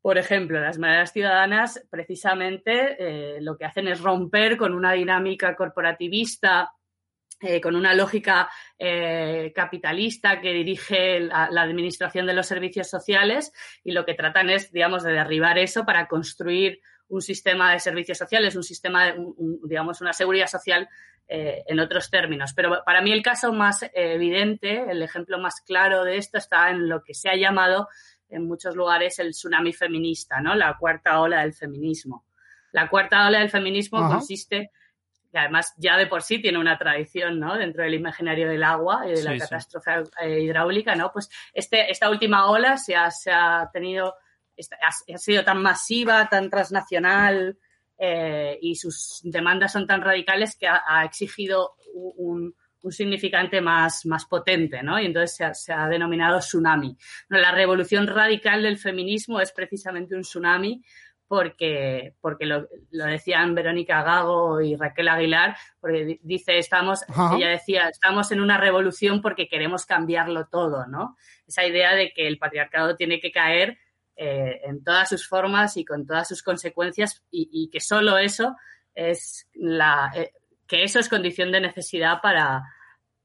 [0.04, 5.56] por ejemplo, las maneras ciudadanas precisamente eh, lo que hacen es romper con una dinámica
[5.56, 6.74] corporativista,
[7.40, 13.94] eh, con una lógica eh, capitalista que dirige la, administración de los servicios sociales y
[13.94, 18.58] lo que tratan es, digamos, de derribar eso para construir un sistema de servicios sociales,
[18.58, 19.16] un sistema, de,
[19.64, 20.90] digamos, una seguridad social
[21.26, 22.52] en otros términos.
[22.54, 26.90] Pero para mí el caso más evidente, el ejemplo más claro de esto está en
[26.90, 27.88] lo que se ha llamado
[28.34, 30.56] en muchos lugares el tsunami feminista, ¿no?
[30.56, 32.26] La cuarta ola del feminismo.
[32.72, 34.72] La cuarta ola del feminismo consiste,
[35.32, 37.58] y además ya de por sí tiene una tradición, ¿no?
[37.58, 39.92] Dentro del imaginario del agua y de la catástrofe
[40.22, 41.12] eh, hidráulica, ¿no?
[41.12, 44.16] Pues este, esta última ola se ha, se ha tenido,
[44.82, 47.58] ha, sido tan masiva, tan transnacional
[47.98, 54.26] eh, y sus demandas son tan radicales que ha, exigido un un significante más, más
[54.26, 55.00] potente, ¿no?
[55.00, 56.96] Y entonces se ha, denominado tsunami.
[57.30, 60.84] la revolución radical del feminismo es precisamente un tsunami
[61.28, 67.04] porque, porque lo, decían Verónica Gago y Raquel Aguilar, porque dice, estamos,
[67.36, 71.18] ella decía, estamos en una revolución porque queremos cambiarlo todo, ¿no?
[71.48, 73.80] Esa idea de que el patriarcado tiene que caer
[74.16, 78.56] eh, en todas sus formas y con todas sus consecuencias y, que solo eso
[78.94, 80.34] es la, eh,
[80.74, 82.64] que eso es condición de necesidad para,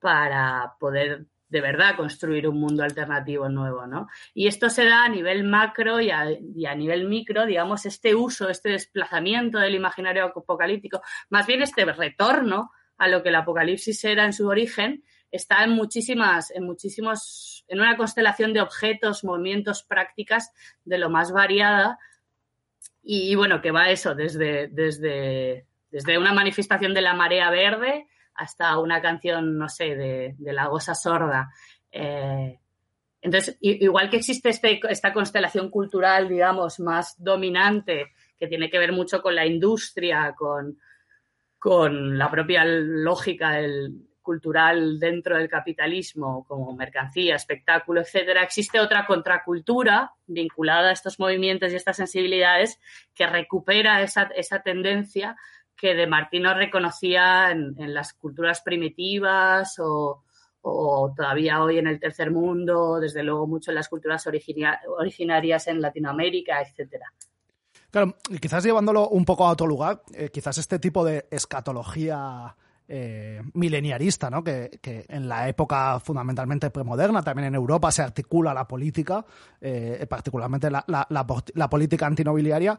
[0.00, 4.06] para poder de verdad construir un mundo alternativo nuevo, ¿no?
[4.34, 6.26] Y esto se da a nivel macro y a,
[6.74, 13.08] nivel micro, digamos, este uso, este desplazamiento del imaginario apocalíptico, más bien este retorno a
[13.08, 17.96] lo que el apocalipsis era en su origen, está en muchísimas, en muchísimos, en una
[17.96, 20.52] constelación de objetos, movimientos, prácticas
[20.84, 21.98] de lo más variada
[23.02, 28.78] y, bueno, que va eso desde, desde, desde una manifestación de la marea verde hasta
[28.78, 31.50] una canción, no sé, de, la goza sorda.
[31.90, 32.58] Eh,
[33.20, 38.92] entonces, igual que existe este, esta constelación cultural, digamos, más dominante, que tiene que ver
[38.92, 40.78] mucho con la industria, con,
[41.58, 43.58] con la propia lógica
[44.22, 51.72] cultural dentro del capitalismo, como mercancía, espectáculo, etcétera, existe otra contracultura vinculada a estos movimientos
[51.72, 52.78] y estas sensibilidades
[53.14, 55.34] que recupera esa, esa tendencia
[55.78, 60.24] que De Martino reconocía en, las culturas primitivas o,
[61.16, 66.60] todavía hoy en el tercer mundo, desde luego mucho en las culturas originarias en Latinoamérica,
[66.60, 67.06] etcétera.
[67.90, 72.54] Claro, quizás llevándolo un poco a otro lugar, eh, quizás este tipo de escatología
[72.90, 74.42] eh, mileniarista, ¿no?
[74.42, 79.26] Que, que, en la época fundamentalmente premoderna, también en Europa se articula la política,
[79.60, 82.78] eh, particularmente la, la, la, política antinobiliaria,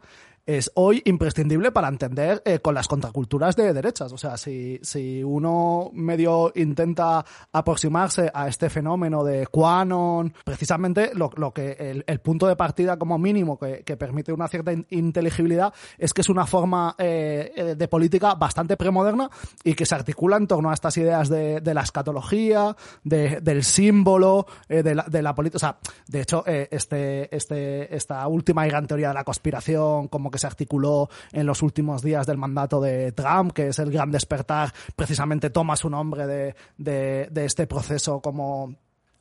[0.56, 4.12] es hoy imprescindible para entender eh, con las contraculturas de derechas.
[4.12, 11.30] O sea, si, si uno medio intenta aproximarse a este fenómeno de Quanon, precisamente lo,
[11.36, 15.72] lo que el, el, punto de partida como mínimo que, que, permite una cierta inteligibilidad
[15.98, 19.30] es que es una forma eh, eh, de política bastante premoderna
[19.64, 23.62] y que se articula en torno a estas ideas de, de la escatología, de, del
[23.62, 25.56] símbolo, eh, de la, de la política.
[25.56, 30.30] O sea, de hecho, eh, este, este, esta última gran teoría de la conspiración, como
[30.30, 34.10] que se articuló en los últimos días del mandato de Trump, que es el gran
[34.10, 38.74] despertar, precisamente toma su nombre de, de, este proceso como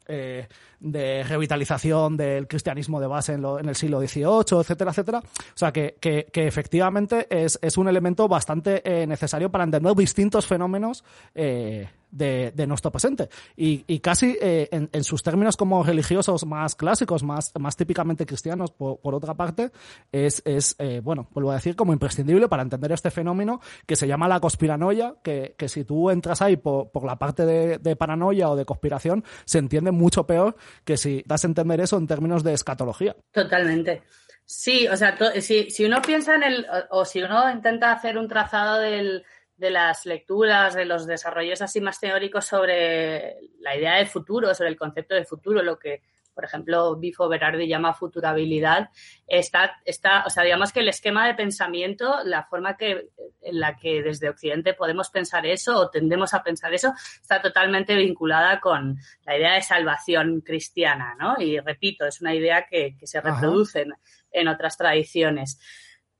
[0.07, 0.47] eh,
[0.79, 5.19] de revitalización del cristianismo de base en, el siglo XVIII, etcétera, etcétera.
[5.19, 9.93] O sea, que, que, que efectivamente es, es, un elemento bastante eh, necesario para entender
[9.95, 11.03] distintos fenómenos
[11.35, 13.29] eh, de, de, nuestro presente.
[13.55, 19.33] Y, casi eh, en, sus términos como religiosos más clásicos, más, típicamente cristianos, por, otra
[19.33, 19.71] parte,
[20.11, 24.27] es, eh, bueno, vuelvo a decir, como imprescindible para entender este fenómeno que se llama
[24.27, 28.65] la conspiranoia, que, que si tú entras ahí por, la parte de, paranoia o de
[28.65, 33.15] conspiración, se entiende mucho peor que si das a entender eso en términos de escatología.
[33.31, 34.03] Totalmente.
[34.45, 38.79] Sí, o sea, si, uno piensa en el, o si uno intenta hacer un trazado
[38.79, 39.23] del,
[39.59, 44.69] de las lecturas, de los desarrollos así más teóricos sobre la idea de futuro, sobre
[44.69, 46.01] el concepto de futuro, lo que,
[46.33, 48.89] por ejemplo, Bifo Berardi llama futurabilidad,
[49.27, 53.09] está, está, o sea, digamos que el esquema de pensamiento, la forma que,
[53.41, 57.95] en la que desde Occidente podemos pensar eso o tendemos a pensar eso, está totalmente
[57.95, 61.35] vinculada con la idea de salvación cristiana, ¿no?
[61.37, 63.93] Y repito, es una idea que, que se reproduce en,
[64.31, 65.59] en otras tradiciones.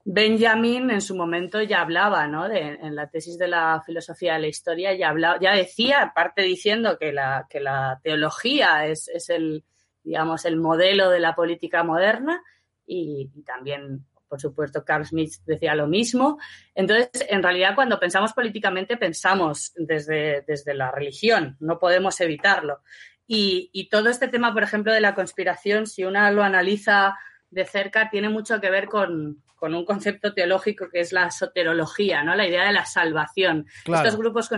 [0.06, 2.50] Benjamin en su momento ya hablaba, ¿no?
[2.50, 6.98] En la tesis de la filosofía de la historia ya hablaba, ya decía, aparte diciendo
[6.98, 9.64] que la, que la teología es, es el,
[10.04, 12.42] digamos, el modelo de la política moderna
[12.86, 16.40] y, también, por supuesto, Carl Smith decía lo mismo.
[16.74, 22.80] Entonces, en realidad, cuando pensamos políticamente, pensamos desde, desde la religión, no podemos evitarlo.
[23.28, 27.16] Y, y todo este tema, por ejemplo, de la conspiración, si uno lo analiza
[27.52, 32.24] de cerca, tiene mucho que ver con, con un concepto teológico que es la soterología,
[32.24, 32.36] ¿no?
[32.36, 33.68] La idea de la salvación.
[33.84, 34.08] Claro.
[34.08, 34.50] Estos grupos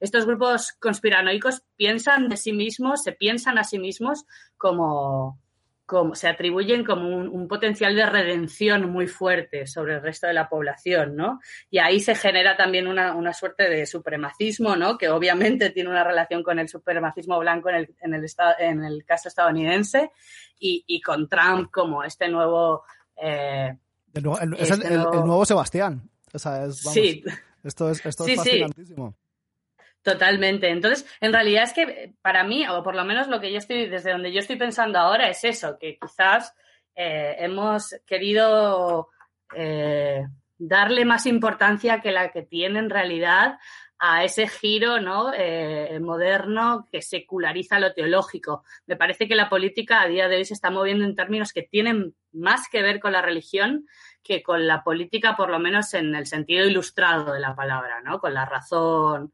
[0.00, 4.24] estos grupos conspiranoicos piensan de sí mismos, se piensan a sí mismos
[4.56, 5.38] como,
[5.86, 10.32] como se atribuyen como un, un, potencial de redención muy fuerte sobre el resto de
[10.32, 11.40] la población, ¿no?
[11.70, 14.96] Y ahí se genera también una, una suerte de supremacismo, ¿no?
[14.96, 18.26] Que obviamente tiene una relación con el supremacismo blanco en el, en el,
[18.58, 20.10] en el caso estadounidense
[20.58, 22.84] y, y, con Trump como este nuevo
[23.20, 23.76] eh,
[24.14, 26.10] el, el, es el, el, nuevo Sebastián.
[26.32, 27.24] O sea, es, vamos, sí.
[27.62, 29.10] Esto es, esto sí, es fascinantísimo.
[29.10, 29.21] Sí.
[30.02, 30.68] Totalmente.
[30.68, 33.86] Entonces, en realidad es que para mí, o por lo menos lo que yo estoy,
[33.88, 36.54] desde donde yo estoy pensando ahora es eso, que quizás
[36.94, 39.08] eh, hemos querido
[39.54, 40.26] eh,
[40.58, 43.58] darle más importancia que la que tiene en realidad
[44.04, 45.32] a ese giro ¿no?
[45.32, 48.64] eh, moderno que seculariza lo teológico.
[48.86, 51.62] Me parece que la política a día de hoy se está moviendo en términos que
[51.62, 53.86] tienen más que ver con la religión
[54.24, 58.18] que con la política, por lo menos en el sentido ilustrado de la palabra, ¿no?
[58.18, 59.32] con la razón,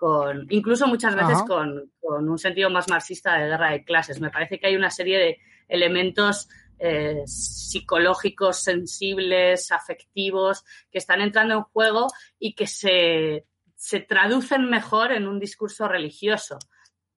[0.00, 4.18] con incluso muchas veces con, con, un sentido más marxista de guerra de clases.
[4.18, 11.54] Me parece que hay una serie de elementos eh, psicológicos, sensibles, afectivos, que están entrando
[11.54, 12.06] en juego
[12.38, 13.44] y que se
[13.80, 16.58] se traducen mejor en un discurso religioso,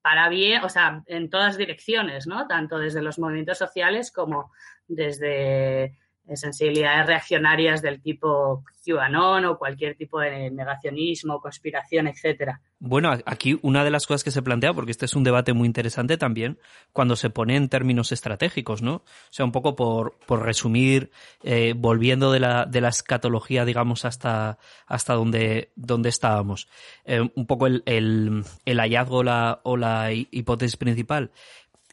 [0.00, 2.46] para bien, o sea, en todas direcciones, ¿no?
[2.46, 4.50] Tanto desde los movimientos sociales como
[4.86, 5.98] desde
[6.34, 12.60] sensibilidades reaccionarias del tipo QAnon o cualquier tipo de negacionismo, conspiración, etcétera.
[12.78, 15.66] Bueno, aquí una de las cosas que se plantea, porque este es un debate muy
[15.66, 16.58] interesante también,
[16.92, 18.96] cuando se pone en términos estratégicos, ¿no?
[18.96, 21.10] O sea, un poco por, por resumir,
[21.42, 25.70] eh, volviendo de la, de la escatología, digamos, hasta, hasta donde,
[26.04, 26.68] estábamos.
[27.04, 31.30] Eh, un poco el, el, el hallazgo la, o la hipótesis principal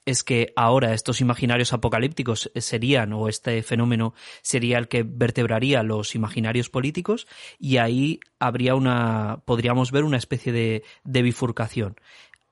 [0.05, 6.15] es que ahora estos imaginarios apocalípticos serían, o este fenómeno sería el que vertebraría los
[6.15, 7.27] imaginarios políticos,
[7.59, 11.95] y ahí habría una, podríamos ver una especie de, de bifurcación.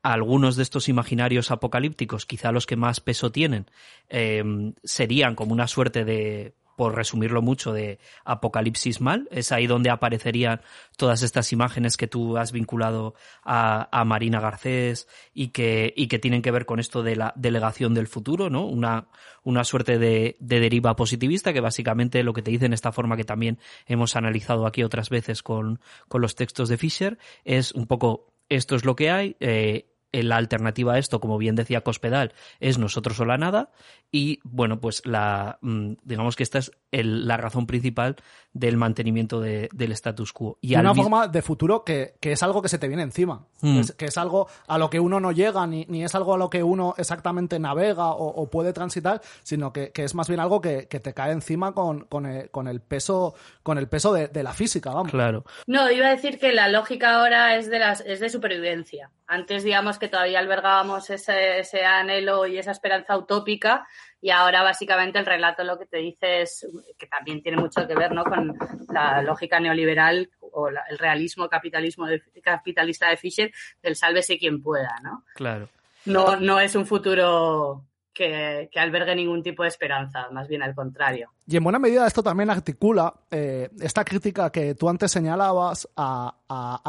[0.02, 3.70] Algunos de estos imaginarios apocalípticos, quizá los que más peso tienen,
[4.08, 4.44] eh,
[4.84, 9.28] serían como una suerte de por resumirlo mucho, de Apocalipsis Mal.
[9.32, 10.62] Es ahí donde aparecerían
[10.96, 16.42] todas estas imágenes que tú has vinculado a, Marina Garcés y que, y que tienen
[16.42, 18.66] que ver con esto de la delegación del futuro, ¿no?
[18.66, 19.10] Una,
[19.44, 23.18] una suerte de, de deriva positivista que básicamente lo que te dice en esta forma
[23.18, 27.88] que también hemos analizado aquí otras veces con, con los textos de Fisher es un
[27.88, 32.34] poco esto es lo que hay, eh, la alternativa a esto, como bien decía Cospedal,
[32.60, 33.72] es nosotros o la nada.
[34.12, 38.16] Y bueno, pues la mm, digamos que esta es la razón principal
[38.52, 40.58] del mantenimiento del status quo.
[40.62, 43.46] Y una forma de futuro que, es algo que se te viene encima.
[43.62, 43.82] Mm.
[43.98, 46.50] que es algo a lo que uno no llega, ni, ni, es algo a lo
[46.50, 51.14] que uno exactamente navega o, puede transitar, sino que, es más bien algo que, te
[51.14, 55.12] cae encima con, con, el, peso, con el peso de, la física, vamos.
[55.12, 55.46] Claro.
[55.68, 59.12] No, iba a decir que la lógica ahora es de las, es de supervivencia.
[59.28, 63.86] Antes, digamos que todavía albergábamos ese, ese anhelo y esa esperanza utópica
[64.22, 66.68] y ahora básicamente el relato lo que te dice es
[66.98, 68.24] que también tiene mucho que ver ¿no?
[68.24, 68.54] con
[68.94, 72.06] la lógica neoliberal o el realismo capitalismo
[72.44, 73.52] capitalista de Fischer
[73.82, 75.24] del sálvese quien pueda, ¿no?
[75.36, 75.70] Claro.
[76.06, 77.89] No, no es un futuro
[78.20, 81.32] que, albergue ningún tipo de esperanza, más bien al contrario.
[81.48, 86.36] Y en buena medida esto también articula eh, esta crítica que tú antes señalabas a,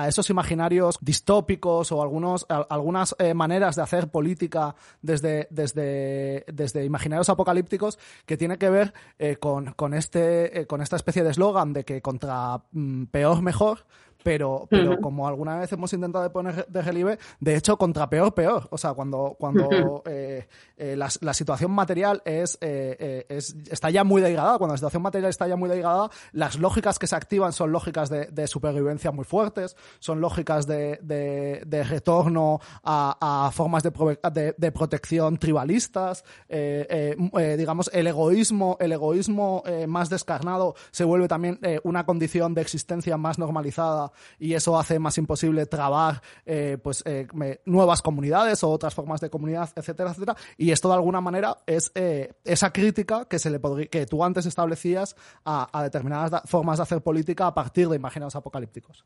[0.09, 7.29] esos imaginarios distópicos o algunos, algunas eh, maneras de hacer política desde, desde, desde imaginarios
[7.29, 11.85] apocalípticos que tiene que ver eh, con, con, este, con esta especie de eslogan de
[11.85, 13.85] que contra mm, peor mejor
[14.23, 18.69] pero, pero como alguna vez hemos intentado poner de relieve, de hecho, contra peor, peor.
[18.71, 20.47] O sea, cuando, cuando eh,
[20.77, 25.03] eh, la, la, situación material es, eh, es, está ya muy degradada, cuando la situación
[25.03, 29.11] material está ya muy degradada, las lógicas que se activan son lógicas de, de supervivencia
[29.11, 36.25] muy fuertes, son lógicas de, de, de retorno a, a formas de, de, protección tribalistas,
[36.49, 43.39] digamos, el egoísmo, el egoísmo más descarnado se vuelve también una condición de existencia más
[43.39, 47.27] normalizada y eso hace más imposible trabar eh, pues eh,
[47.65, 50.37] nuevas comunidades o otras formas de comunidad, etcétera, etcétera.
[50.57, 54.47] Y esto de alguna manera es eh, esa crítica que se le que tú antes
[54.47, 59.05] establecías a, a determinadas formas de hacer política a partir de imaginados apocalípticos.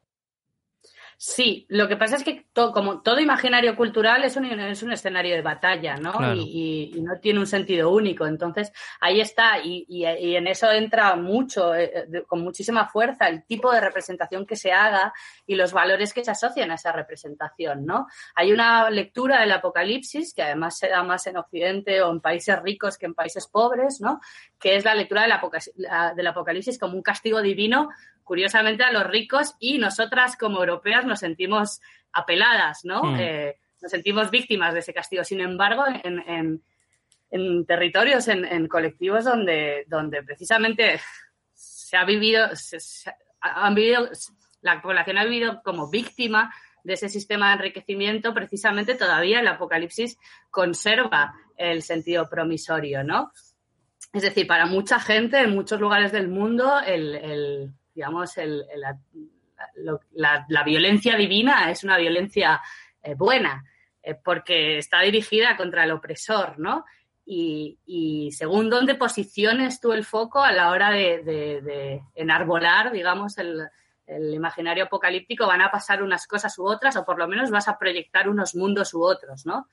[1.17, 5.35] Sí, lo que pasa es que como todo imaginario cultural es un, es un escenario
[5.35, 6.35] de batalla, ¿no?
[6.35, 8.27] Y, no tiene un sentido único.
[8.27, 13.73] Entonces, ahí está, y, en eso entra mucho, eh, eh, con muchísima fuerza, el tipo
[13.73, 15.13] de representación que se haga
[15.47, 18.07] y los valores que se asocian a esa representación, ¿no?
[18.35, 22.61] Hay una lectura del Apocalipsis, que además se da más en Occidente o en países
[22.63, 24.21] ricos que en países pobres, ¿no?
[24.59, 25.33] Que es la lectura del,
[26.17, 27.91] del Apocalipsis como un castigo divino
[28.25, 31.81] curiosamente a los ricos y nosotras como europeas nos sentimos
[32.13, 33.03] apeladas, ¿no?
[33.03, 33.17] Hmm.
[33.21, 35.23] Eh, nos sentimos víctimas de ese castigo.
[35.25, 36.63] Sin embargo, en,
[37.67, 41.01] territorios, en, colectivos donde, donde precisamente
[41.53, 42.49] se ha vivido,
[43.41, 44.09] han vivido,
[44.63, 50.17] la población ha vivido como víctima de ese sistema de enriquecimiento, precisamente todavía el apocalipsis
[50.51, 53.33] conserva el sentido promisorio, ¿no?
[54.13, 58.65] Es decir, para mucha gente en muchos lugares del mundo el digamos, el,
[60.13, 62.61] la, violencia divina es una violencia
[63.03, 63.65] eh, buena,
[64.03, 66.85] eh, porque está dirigida contra el opresor, ¿no?
[67.27, 73.67] Y, según dónde posiciones tú el foco a la hora de, enarbolar, digamos, el,
[74.07, 77.79] imaginario apocalíptico, van a pasar unas cosas u otras, o por lo menos vas a
[77.79, 79.69] proyectar unos mundos u otros, ¿no?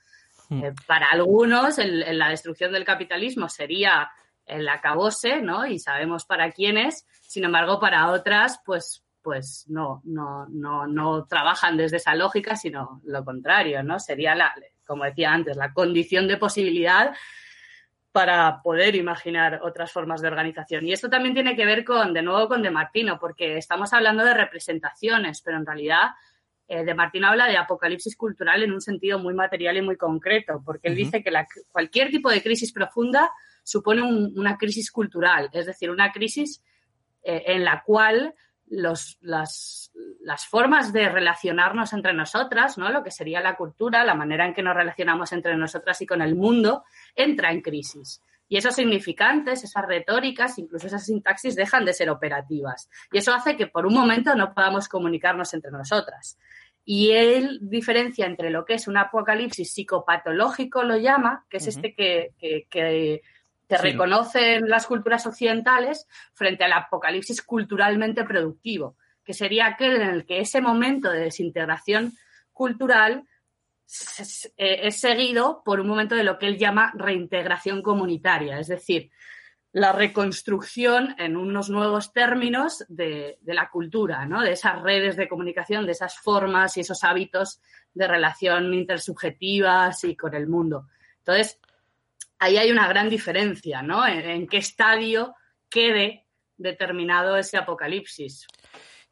[0.47, 0.63] Hmm.
[0.63, 4.09] Eh, para algunos, la destrucción del capitalismo sería
[4.51, 5.65] el acabose, ¿no?
[5.65, 11.77] Y sabemos para quiénes, sin embargo, para otras, pues, pues no, no, no, no trabajan
[11.77, 13.99] desde esa lógica, sino lo contrario, ¿no?
[13.99, 14.53] Sería la,
[14.85, 17.15] como decía antes, la condición de posibilidad
[18.11, 20.85] para poder imaginar otras formas de organización.
[20.85, 24.25] Y esto también tiene que ver con, de nuevo, con De Martino, porque estamos hablando
[24.25, 26.09] de representaciones, pero en realidad
[26.67, 30.61] eh, De Martino habla de apocalipsis cultural en un sentido muy material y muy concreto,
[30.65, 31.31] porque él dice que
[31.71, 33.31] cualquier tipo de crisis profunda
[33.71, 36.61] supone una crisis cultural, es decir, una crisis
[37.23, 38.35] eh, en la cual
[38.67, 39.91] los, las,
[40.21, 42.89] las, formas de relacionarnos entre nosotras, ¿no?
[42.89, 46.21] lo que sería la cultura, la manera en que nos relacionamos entre nosotras y con
[46.21, 46.83] el mundo,
[47.15, 48.21] entra en crisis.
[48.47, 52.89] Y esos significantes, esas retóricas, incluso esas sintaxis dejan de ser operativas.
[53.09, 56.37] Y eso hace que por un momento no podamos comunicarnos entre nosotras.
[56.83, 61.93] Y él diferencia entre lo que es un apocalipsis psicopatológico, lo llama, que es este
[61.93, 62.33] que,
[62.69, 63.21] que,
[63.77, 70.39] reconocen las culturas occidentales, frente al apocalipsis culturalmente productivo, que sería aquel en el que
[70.39, 72.13] ese momento de desintegración
[72.51, 73.23] cultural
[74.57, 79.11] eh, es seguido por un momento de lo que él llama reintegración comunitaria, es decir,
[79.73, 84.41] la reconstrucción en unos nuevos términos de, la cultura, ¿no?
[84.41, 87.61] de esas redes de comunicación, de esas formas y esos hábitos
[87.93, 90.87] de relación intersubjetivas y con el mundo.
[91.19, 91.59] Entonces,
[92.41, 94.05] ahí hay una gran diferencia, ¿no?
[94.05, 95.35] En, qué estadio
[95.69, 96.25] quede
[96.57, 98.47] determinado ese apocalipsis.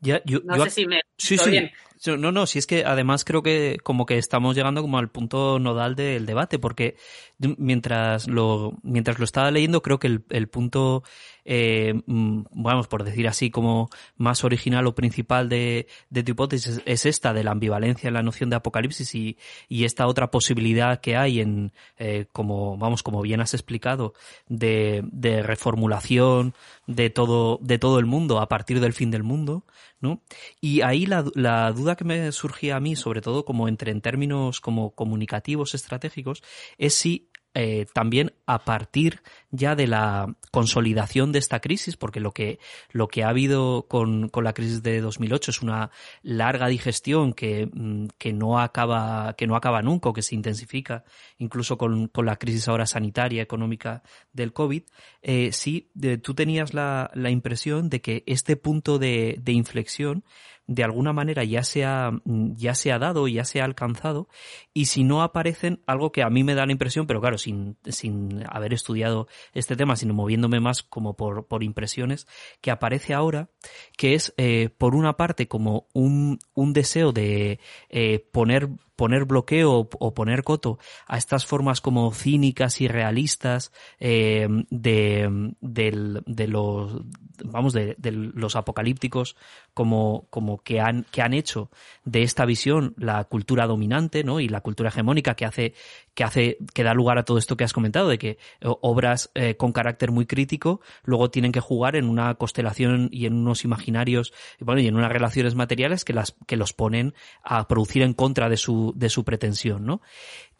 [0.02, 1.72] no sé si me sí, bien.
[2.06, 5.60] No, no, si es que además creo que como que estamos llegando como al punto
[5.60, 6.96] nodal del debate, porque
[7.38, 11.04] mientras lo, mientras lo estaba leyendo, creo que el, el punto,
[11.46, 16.82] eh, mm, vamos, por decir así, como más original o principal de, de tu hipótesis
[16.86, 19.38] es esta, de la ambivalencia en la noción de apocalipsis y,
[19.68, 24.14] y esta otra posibilidad que hay en, eh, como, vamos, como bien has explicado,
[24.48, 26.54] de, de reformulación
[26.88, 29.64] de todo, de todo el mundo a partir del fin del mundo,
[30.02, 30.22] ¿no?
[30.62, 34.02] Y ahí la, la duda que me surgía a mí, sobre todo como entre en
[34.02, 36.44] términos como comunicativos estratégicos,
[36.78, 42.32] es si eh, también a partir ya de la consolidación de esta crisis, porque lo
[42.32, 42.60] que,
[42.92, 45.90] lo que ha habido con, con la crisis de 2008 es una
[46.22, 51.04] larga digestión que, mm, que, no, acaba, que no acaba nunca que se intensifica,
[51.38, 54.84] incluso con, con la crisis ahora sanitaria, económica del COVID,
[55.22, 55.92] eh, sí,
[56.24, 60.24] tú tenías la, la impresión de que este punto de, de inflexión
[60.70, 64.30] de alguna manera ya se ha, ya se ha dado, ya se ha alcanzado,
[64.72, 67.76] y si no aparecen, algo que a mí me da la impresión, pero claro, sin,
[67.86, 72.28] sin haber estudiado este tema, sino moviéndome más como por, por impresiones,
[72.62, 73.50] que aparece ahora,
[73.98, 77.60] que es, eh, por una parte, como un, un deseo de
[77.90, 84.46] eh, poner poner bloqueo o poner coto a estas formas como cínicas y realistas eh,
[84.70, 87.02] de, de, los
[87.46, 89.38] vamos de, de, los apocalípticos
[89.74, 91.70] como, como que han que han hecho
[92.06, 94.40] de esta visión la cultura dominante ¿no?
[94.40, 95.74] y la cultura hegemónica que hace
[96.20, 99.56] que hace que da lugar a todo esto que has comentado de que obras eh,
[99.56, 104.34] con carácter muy crítico luego tienen que jugar en una constelación y en unos imaginarios
[104.60, 108.50] bueno y en unas relaciones materiales que las que los ponen a producir en contra
[108.50, 110.02] de su de su pretensión, ¿no?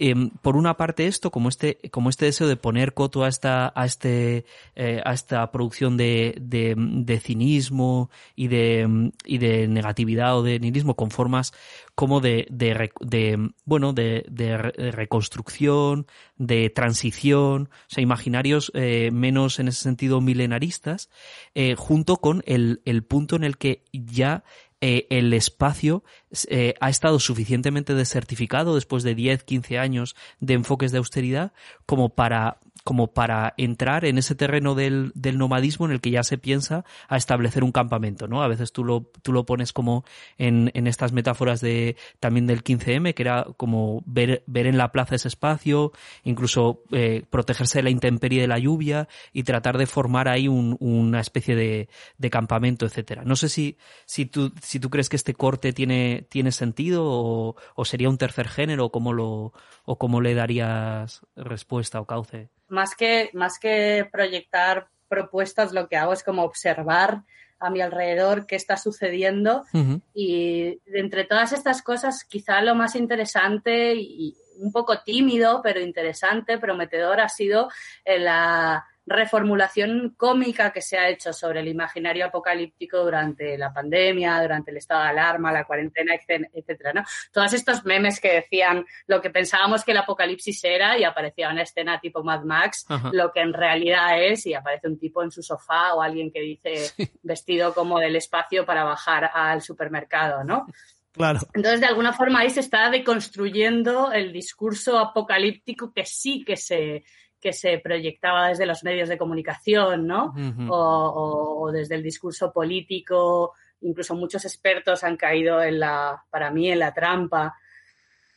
[0.02, 3.74] Em, por una parte esto, como este, como este deseo de poner coto a esta,
[3.76, 4.46] a este,
[4.78, 10.96] eh, a esta producción de, de, cinismo y de, y de negatividad o de nihilismo
[10.96, 11.54] con formas
[12.00, 19.68] como de, de, bueno, de, de, reconstrucción, de transición, o sea, imaginarios eh, menos en
[19.68, 21.10] ese sentido milenaristas,
[21.56, 24.46] eh, junto con el, el punto en el que ya
[24.80, 26.06] eh, el espacio
[26.48, 31.54] eh, ha estado suficientemente desertificado después de 10, 15 años de enfoques de austeridad
[31.86, 36.24] como para como para entrar en ese terreno del, del, nomadismo en el que ya
[36.24, 38.42] se piensa a establecer un campamento, ¿no?
[38.42, 40.06] A veces tú lo, tú lo pones como
[40.38, 44.92] en, en estas metáforas de, también del 15M, que era como ver, ver en la
[44.92, 45.92] plaza ese espacio,
[46.24, 50.78] incluso eh, protegerse de la intemperie de la lluvia y tratar de formar ahí un,
[50.80, 53.24] una especie de, de campamento, etcétera.
[53.24, 57.56] No sé si, si tú, si tú crees que este corte tiene, tiene sentido o,
[57.76, 59.54] o sería un tercer género o cómo lo,
[59.86, 65.98] o cómo le darías respuesta o cauce más que, más que proyectar propuestas, lo que
[65.98, 67.24] hago es como observar
[67.60, 69.66] a mi alrededor qué está sucediendo
[70.14, 76.58] y entre todas estas cosas quizá lo más interesante y un poco tímido pero interesante,
[76.58, 77.70] prometedor ha sido
[78.06, 84.72] la reformulación cómica que se ha hecho sobre el imaginario apocalíptico durante la pandemia, durante
[84.72, 86.14] el estado de alarma, la cuarentena,
[86.54, 87.04] etcétera, ¿no?
[87.32, 91.64] Todos estos memes que decían lo que pensábamos que el apocalipsis era y aparecía una
[91.64, 95.42] escena tipo Mad Max, lo que en realidad es y aparece un tipo en su
[95.42, 96.92] sofá o alguien que dice
[97.24, 100.68] vestido como del espacio para bajar al supermercado, ¿no?
[101.12, 101.40] Claro.
[101.54, 107.04] Entonces, de alguna forma ahí se está deconstruyendo el discurso apocalíptico que sí que se,
[107.40, 110.34] que se proyectaba desde los medios de comunicación, ¿no?
[110.70, 113.54] o, desde el discurso político.
[113.82, 117.56] Incluso muchos expertos han caído en la, para mí, en la trampa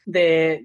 [0.04, 0.64] de,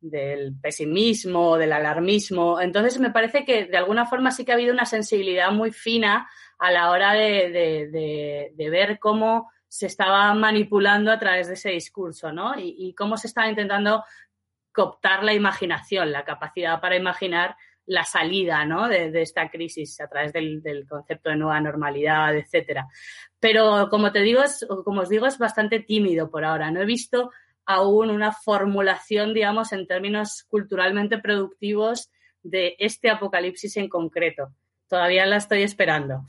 [0.00, 2.60] del pesimismo, del alarmismo.
[2.60, 6.28] Entonces me parece que de alguna forma sí que ha habido una sensibilidad muy fina
[6.58, 12.54] a la hora de, ver cómo se estaba manipulando a través de ese discurso, ¿no?
[12.58, 14.04] Y, cómo se estaba intentando
[14.76, 17.56] cooptar la imaginación, la capacidad para imaginar
[17.86, 18.88] la salida ¿no?
[18.88, 22.86] de, esta crisis a través del, del, concepto de nueva normalidad, etcétera.
[23.40, 26.70] Pero como te digo, es, como os digo, es bastante tímido por ahora.
[26.70, 27.30] No he visto
[27.64, 32.10] aún una formulación, digamos, en términos culturalmente productivos
[32.42, 34.52] de este apocalipsis en concreto.
[34.88, 36.26] Todavía la estoy esperando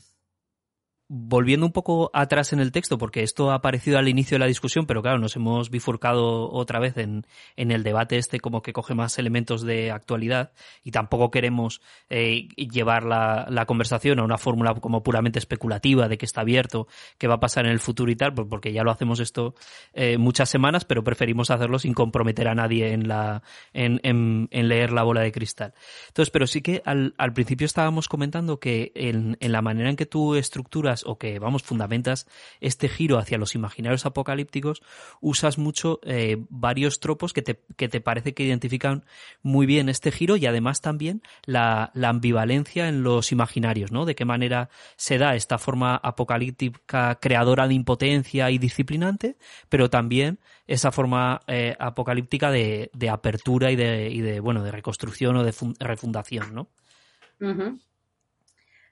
[1.10, 4.45] volviendo un poco atrás en el texto, porque esto ha aparecido al inicio de la
[4.45, 8.74] discusión, pero claro, nos hemos bifurcado otra vez en, en el debate este como que
[8.74, 10.51] coge más elementos de actualidad
[10.84, 16.18] y tampoco queremos eh, llevar la, la, conversación a una fórmula como puramente especulativa de
[16.18, 16.88] que está abierto,
[17.18, 19.55] que va a pasar en el futuro y tal, porque ya lo hacemos esto
[19.93, 24.68] eh, muchas semanas, pero preferimos hacerlo sin comprometer a nadie en, la, en, en, en,
[24.68, 25.74] leer la bola de cristal.
[26.08, 29.95] Entonces, pero sí que al, al principio estábamos comentando que en, en la manera en
[29.95, 32.27] que tú estructuras o que, vamos, fundamentas
[32.61, 34.81] este giro hacia los imaginarios apocalípticos,
[35.21, 39.05] usas mucho eh, varios tropos que te, que te parece que identifican
[39.41, 44.05] muy bien este giro y además también la, ambivalencia en los imaginarios, ¿no?
[44.05, 49.37] De qué manera se da esta forma apocalíptica creadora de impotencia y disciplinante,
[49.69, 54.71] pero también esa forma eh, apocalíptica de, de, apertura y de, y de, bueno, de
[54.71, 56.69] reconstrucción o de refundación, ¿no?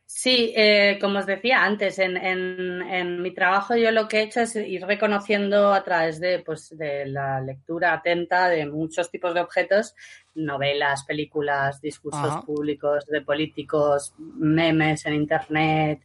[0.07, 4.23] Sí, eh, como os decía antes, en, en, en, mi trabajo yo lo que he
[4.23, 9.33] hecho es ir reconociendo a través de, pues, de la lectura atenta de muchos tipos
[9.33, 9.95] de objetos,
[10.35, 16.01] novelas, películas, discursos públicos de políticos, memes en internet,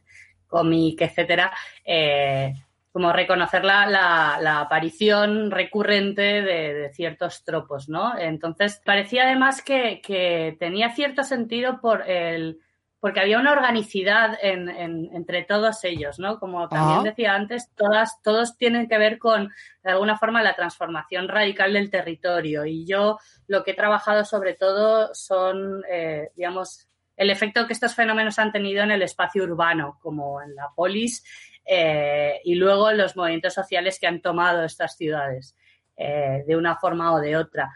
[0.47, 1.53] cómic, etcétera,
[1.85, 2.53] eh,
[2.91, 8.17] como reconocer la, la, la aparición recurrente de, de, ciertos tropos, ¿no?
[8.17, 12.59] Entonces, parecía además que, que tenía cierto sentido por el
[13.01, 16.39] porque había una organicidad en, en, entre todos ellos, ¿no?
[16.39, 19.51] Como también decía antes, todas, todos tienen que ver con,
[19.83, 22.63] de alguna forma, la transformación radical del territorio.
[22.63, 26.87] Y yo lo que he trabajado sobre todo son, eh, digamos,
[27.17, 31.23] el efecto que estos fenómenos han tenido en el espacio urbano, como en la polis,
[31.65, 35.55] eh, y luego los movimientos sociales que han tomado estas ciudades,
[35.97, 37.71] eh, de una forma o de otra.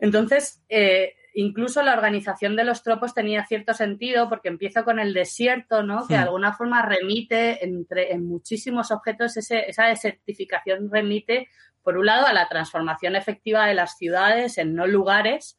[0.00, 5.14] Entonces, eh, incluso la organización de los tropos tenía cierto sentido porque empiezo con el
[5.14, 6.06] desierto, ¿no?
[6.06, 6.24] Que de hmm.
[6.24, 11.48] alguna forma remite entre, en muchísimos objetos esa desertificación remite,
[11.82, 15.58] por un lado, a la transformación efectiva de las ciudades en no lugares,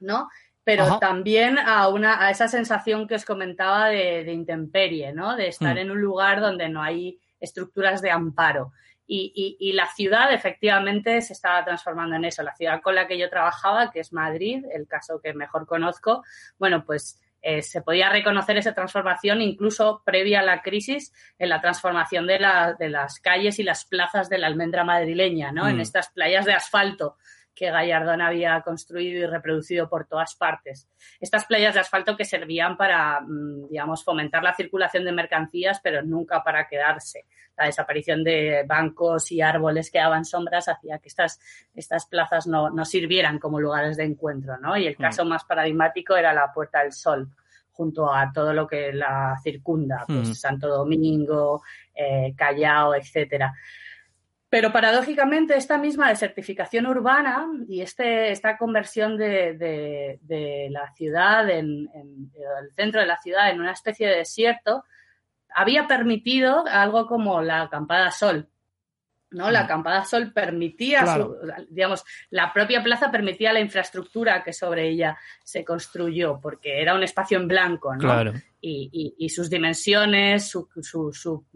[0.00, 0.28] ¿no?
[0.64, 5.34] Pero también a, una, a esa sensación que os comentaba de, intemperie, ¿no?
[5.34, 5.78] De estar hmm.
[5.78, 8.72] en un lugar donde no hay estructuras de amparo.
[9.10, 12.42] Y, la ciudad efectivamente se estaba transformando en eso.
[12.42, 16.22] La ciudad con la que yo trabajaba, que es Madrid, el caso que mejor conozco,
[16.58, 21.60] bueno, pues eh, se podía reconocer esa transformación incluso previa a la crisis en la
[21.60, 22.38] transformación de,
[22.78, 25.68] de las calles y las plazas de la almendra madrileña, ¿no?
[25.68, 25.80] En mm.
[25.80, 27.16] estas playas de asfalto
[27.58, 30.88] que Gallardón había construido y reproducido por todas partes.
[31.18, 36.02] Estas playas de asfalto que servían para, mm, digamos, fomentar la circulación de mercancías, pero
[36.02, 37.24] nunca para quedarse.
[37.56, 41.40] La desaparición de bancos y árboles que daban sombras hacía que estas,
[41.74, 44.76] estas plazas no, no sirvieran como lugares de encuentro, ¿no?
[44.76, 45.02] Y el mm.
[45.02, 47.28] caso más paradigmático era la Puerta del Sol
[47.72, 50.34] junto a todo lo que la circunda, pues mm.
[50.34, 51.62] Santo Domingo,
[51.94, 53.52] eh, Callao, etcétera.
[54.50, 59.54] Pero paradójicamente esta misma desertificación urbana y este, esta conversión de,
[60.22, 64.84] de, la ciudad, en, en, el centro de la ciudad, en una especie de desierto,
[65.54, 68.48] había permitido algo como la acampada sol,
[69.30, 69.50] ¿no?
[69.50, 71.04] La acampada Sol permitía,
[71.68, 77.02] digamos, la propia plaza permitía la infraestructura que sobre ella se construyó, porque era un
[77.02, 78.32] espacio en blanco, ¿no?
[78.60, 81.46] Y, y, sus dimensiones, su, su, su,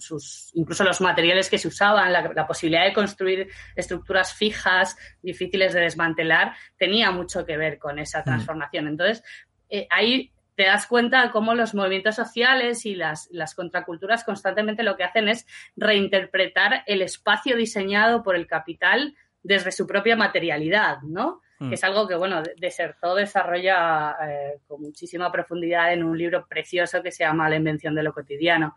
[0.00, 5.80] sus, incluso los materiales que se usaban, la, posibilidad de construir estructuras fijas, difíciles de
[5.80, 8.24] desmantelar, tenía mucho que ver con esa mm.
[8.24, 8.88] transformación.
[8.88, 9.22] Entonces,
[9.68, 14.82] eh, ahí te das cuenta de cómo los movimientos sociales y las, las contraculturas constantemente
[14.82, 15.46] lo que hacen es
[15.76, 21.42] reinterpretar el espacio diseñado por el capital desde su propia materialidad, ¿no?
[21.60, 21.86] Que es mm.
[21.86, 27.22] algo que, bueno, Desertó desarrolla eh, con muchísima profundidad en un libro precioso que se
[27.22, 28.76] llama La invención de lo cotidiano.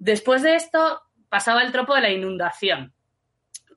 [0.00, 2.92] Después de esto pasaba el tropo de la inundación.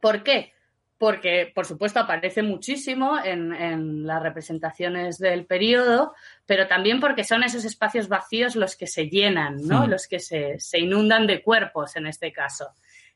[0.02, 0.54] ¿Por qué?
[1.02, 6.14] Porque, por supuesto, aparece muchísimo en, las representaciones del periodo,
[6.46, 9.88] pero también porque son esos espacios vacíos los que se llenan, ¿no?
[9.88, 9.90] Hmm.
[9.90, 12.68] Los que se, inundan de cuerpos, en este caso.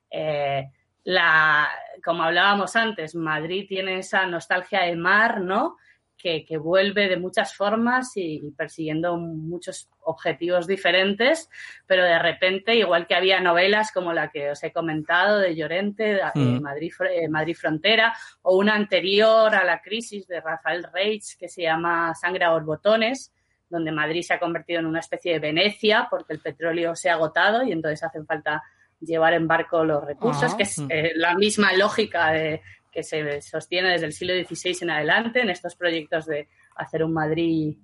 [0.10, 0.68] Eh,
[1.04, 1.70] la,
[2.04, 5.78] como hablábamos antes, Madrid tiene esa nostalgia de mar, ¿no?
[6.18, 11.50] Que, que vuelve de muchas formas y, persiguiendo muchos objetivos diferentes,
[11.86, 16.16] pero de repente, igual que había novelas como la que os he comentado de Llorente,
[16.16, 16.62] eh, mm.
[16.62, 21.64] Madrid, eh, Madrid Frontera, o una anterior a la crisis de Rafael Reitz que se
[21.64, 23.32] llama Sangre a borbotones,
[23.70, 27.14] donde Madrid se ha convertido en una especie de Venecia porque el petróleo se ha
[27.14, 28.64] agotado y entonces hacen falta
[29.00, 32.62] llevar en barco los recursos, que es eh, la misma lógica de,
[32.96, 37.14] que se sostiene desde el siglo XVI en adelante en estos proyectos de hacer un
[37.14, 37.78] Madrid,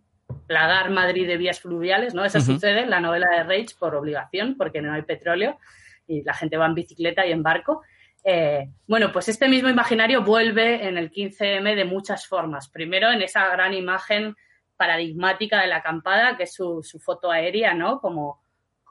[0.48, 2.26] plagar Madrid de vías fluviales, ¿no?
[2.26, 5.60] Eso sucede en la novela de Reich por obligación, porque no hay petróleo
[6.08, 7.84] y la gente va en bicicleta y en barco.
[8.24, 12.70] Eh, bueno, pues este mismo imaginario vuelve en el 15M de muchas formas.
[12.70, 14.36] Primero, en esa gran imagen
[14.78, 18.00] paradigmática de la acampada, que es su, su foto aérea, ¿no?
[18.00, 18.42] Como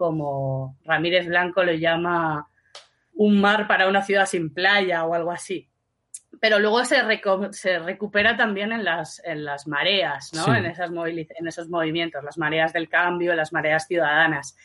[0.00, 2.48] como Ramírez Blanco lo llama
[3.12, 5.68] un mar para una ciudad sin playa o algo así.
[6.40, 6.96] Pero luego se,
[7.52, 10.54] se recupera también en las, en las mareas, ¿no?
[10.54, 14.56] En, esas en esos movimientos, las mareas del cambio, las mareas ciudadanas.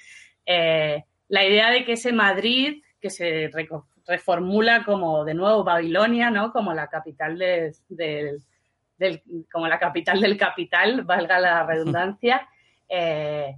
[0.46, 3.50] Eh, la idea de que ese Madrid, que se
[4.06, 6.52] reformula como de nuevo Babilonia, ¿no?
[6.52, 8.44] Como la capital del,
[9.52, 12.48] como la capital del capital, valga la redundancia,
[12.90, 13.56] eh,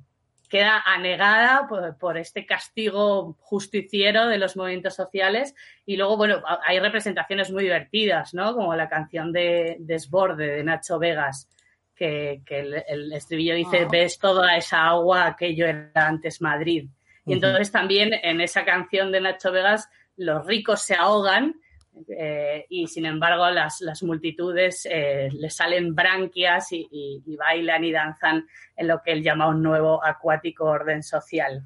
[0.48, 1.68] queda anegada
[2.00, 5.54] por, este castigo justiciero de los movimientos sociales.
[5.86, 8.56] Y luego, bueno, hay representaciones muy divertidas, ¿no?
[8.56, 11.50] Como la canción de Desborde de Nacho Vegas,
[11.95, 16.88] que, el, estribillo dice, ves toda esa agua, aquello era antes Madrid.
[17.26, 21.60] Y entonces también en esa canción de Nacho Vegas, los ricos se ahogan
[22.08, 28.88] eh, y sin embargo las, multitudes eh, les salen branquias y, bailan y danzan en
[28.88, 31.64] lo que él llama un nuevo acuático orden social.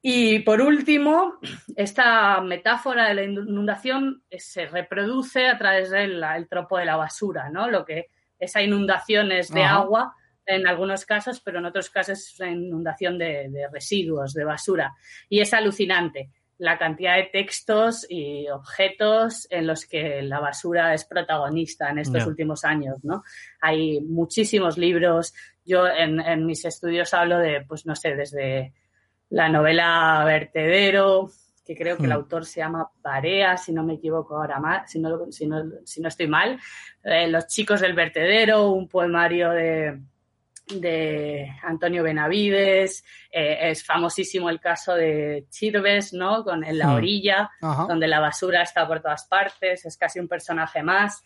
[0.00, 1.38] Y por último,
[1.76, 7.68] esta metáfora de la inundación se reproduce a través del tropo de la basura, ¿no?
[7.68, 8.06] Lo que
[8.38, 10.14] esa inundación es de agua
[10.46, 14.94] en algunos casos, pero en otros casos es una inundación de residuos, de basura.
[15.28, 21.04] Y es alucinante la cantidad de textos y objetos en los que la basura es
[21.04, 23.22] protagonista en estos últimos años, ¿no?
[23.60, 25.32] Hay muchísimos libros.
[25.64, 28.72] Yo en, mis estudios hablo de, pues no sé, desde
[29.30, 31.30] la novela Vertedero,
[31.64, 32.12] que creo que el hmm.
[32.12, 36.00] autor se llama Barea, si no me equivoco ahora más, si no, si no, si
[36.00, 36.58] no estoy mal.
[37.04, 40.00] Eh, Los chicos del vertedero, un poemario de,
[40.68, 46.44] de Antonio Benavides, eh, es famosísimo el caso de Chirves, ¿no?
[46.44, 46.94] Con En la hmm.
[46.94, 51.22] orilla, donde la basura está por todas partes, es casi un personaje más.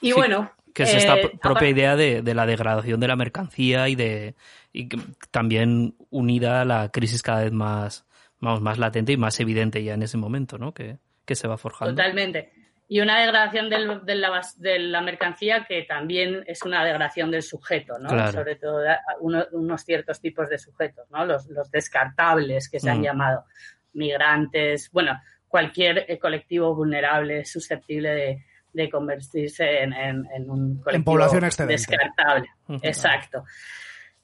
[0.00, 0.52] Y bueno.
[0.74, 4.34] Que es esta eh, propia idea de, la degradación de la mercancía y de
[4.74, 4.88] y
[5.30, 8.04] también unida a la crisis cada vez más,
[8.40, 10.74] más latente y más evidente ya en ese momento, ¿no?
[10.74, 11.94] Que, que se va forjando.
[11.94, 12.55] Totalmente
[12.88, 17.42] y una degradación del, de, la, de, la, mercancía que también es una degradación del
[17.42, 18.30] sujeto, ¿no?
[18.30, 18.80] Sobre todo
[19.20, 21.24] unos ciertos tipos de sujetos, ¿no?
[21.24, 23.04] Los, los descartables que se han mm.
[23.04, 23.44] llamado,
[23.94, 31.18] migrantes, bueno, cualquier eh, colectivo vulnerable, susceptible de, de convertirse en, en, un colectivo
[31.66, 32.48] descartable.
[32.82, 33.44] Exacto.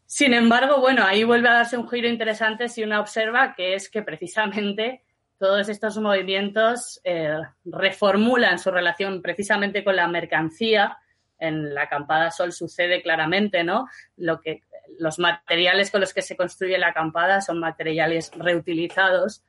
[0.04, 3.88] Sin embargo, bueno, ahí vuelve a darse un giro interesante si uno observa que es
[3.88, 5.02] que precisamente
[5.42, 10.98] todos estos movimientos eh, reformulan su relación precisamente con la mercancía.
[11.36, 13.88] En la acampada Sol sucede claramente, ¿no?
[14.16, 14.62] Lo que,
[15.00, 19.42] los materiales con los que se construye la acampada son materiales reutilizados.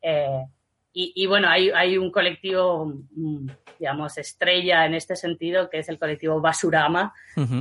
[0.00, 0.46] Eh,
[0.92, 3.48] y, bueno, hay, un colectivo, mm,
[3.78, 7.12] digamos, estrella en este sentido, que es el colectivo Basurama,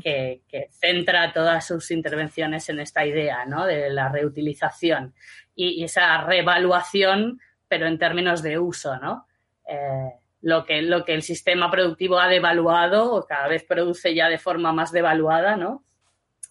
[0.04, 3.66] que, centra todas sus intervenciones en esta idea, ¿no?
[3.66, 5.16] De la reutilización
[5.56, 7.40] y, y esa revaluación
[7.70, 9.28] pero en términos de uso, ¿no?
[9.66, 10.12] Eh,
[10.42, 14.40] lo, que, lo que el sistema productivo ha devaluado o cada vez produce ya de
[14.40, 15.84] forma más devaluada, ¿no?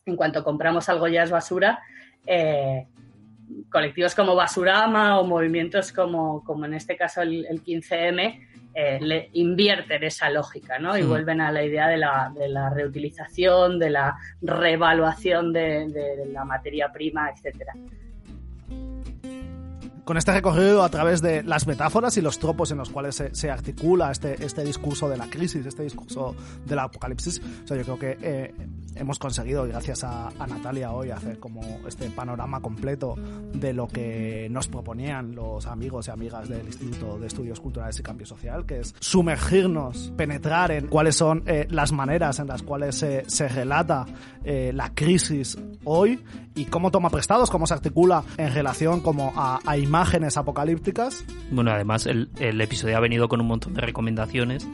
[0.07, 1.81] En cuanto compramos algo ya es basura.
[2.25, 2.87] Eh,
[3.71, 10.05] colectivos como Basurama o movimientos como, como en este caso el, 15M eh, le invierten
[10.05, 10.97] esa lógica, ¿no?
[10.97, 16.27] Y vuelven a la idea de la, de la reutilización, de la revaluación de, de
[16.27, 17.73] la materia prima, etcétera
[20.09, 23.51] con este recorrido a través de las metáforas y los tropos en los cuales se,
[23.51, 26.35] articula este, este discurso de la crisis, este discurso
[26.65, 27.43] del apocalipsis.
[27.65, 28.55] O sea, yo creo que eh,
[28.95, 33.17] hemos conseguido, gracias a, a, Natalia hoy, hacer como este panorama completo
[33.53, 38.03] de lo que nos proponían los amigos y amigas del Instituto de Estudios Culturales y
[38.03, 42.95] Cambio Social, que es sumergirnos, penetrar en cuáles son eh, las maneras en las cuales
[42.95, 44.07] se, se relata
[44.43, 49.61] eh, la crisis hoy y cómo toma prestados, cómo se articula en relación como a,
[49.67, 49.98] a imágenes
[50.37, 51.25] apocalípticas.
[51.51, 54.67] Bueno, además el, el, episodio ha venido con un montón de recomendaciones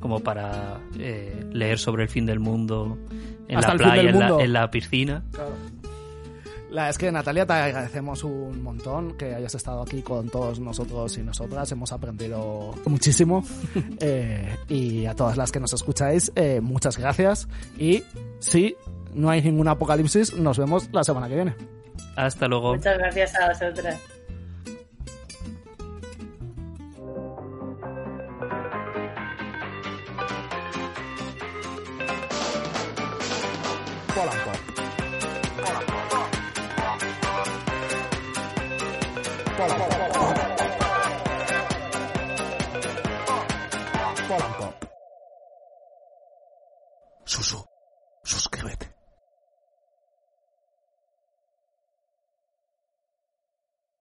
[0.00, 2.98] como para eh, leer sobre el fin del mundo
[3.48, 5.24] en Hasta la playa, en la, en la piscina.
[5.32, 5.52] Claro.
[6.70, 11.16] La, es que Natalia, te agradecemos un montón que hayas estado aquí con todos nosotros
[11.16, 11.72] y nosotras.
[11.72, 13.42] Hemos aprendido muchísimo.
[14.00, 17.48] eh, y a todas las que nos escucháis, eh, muchas gracias.
[17.78, 18.02] Y
[18.38, 18.76] si
[19.14, 21.54] no hay ningún apocalipsis, nos vemos la semana que viene.
[22.16, 22.74] Hasta luego.
[22.74, 24.17] Muchas gracias a vosotras.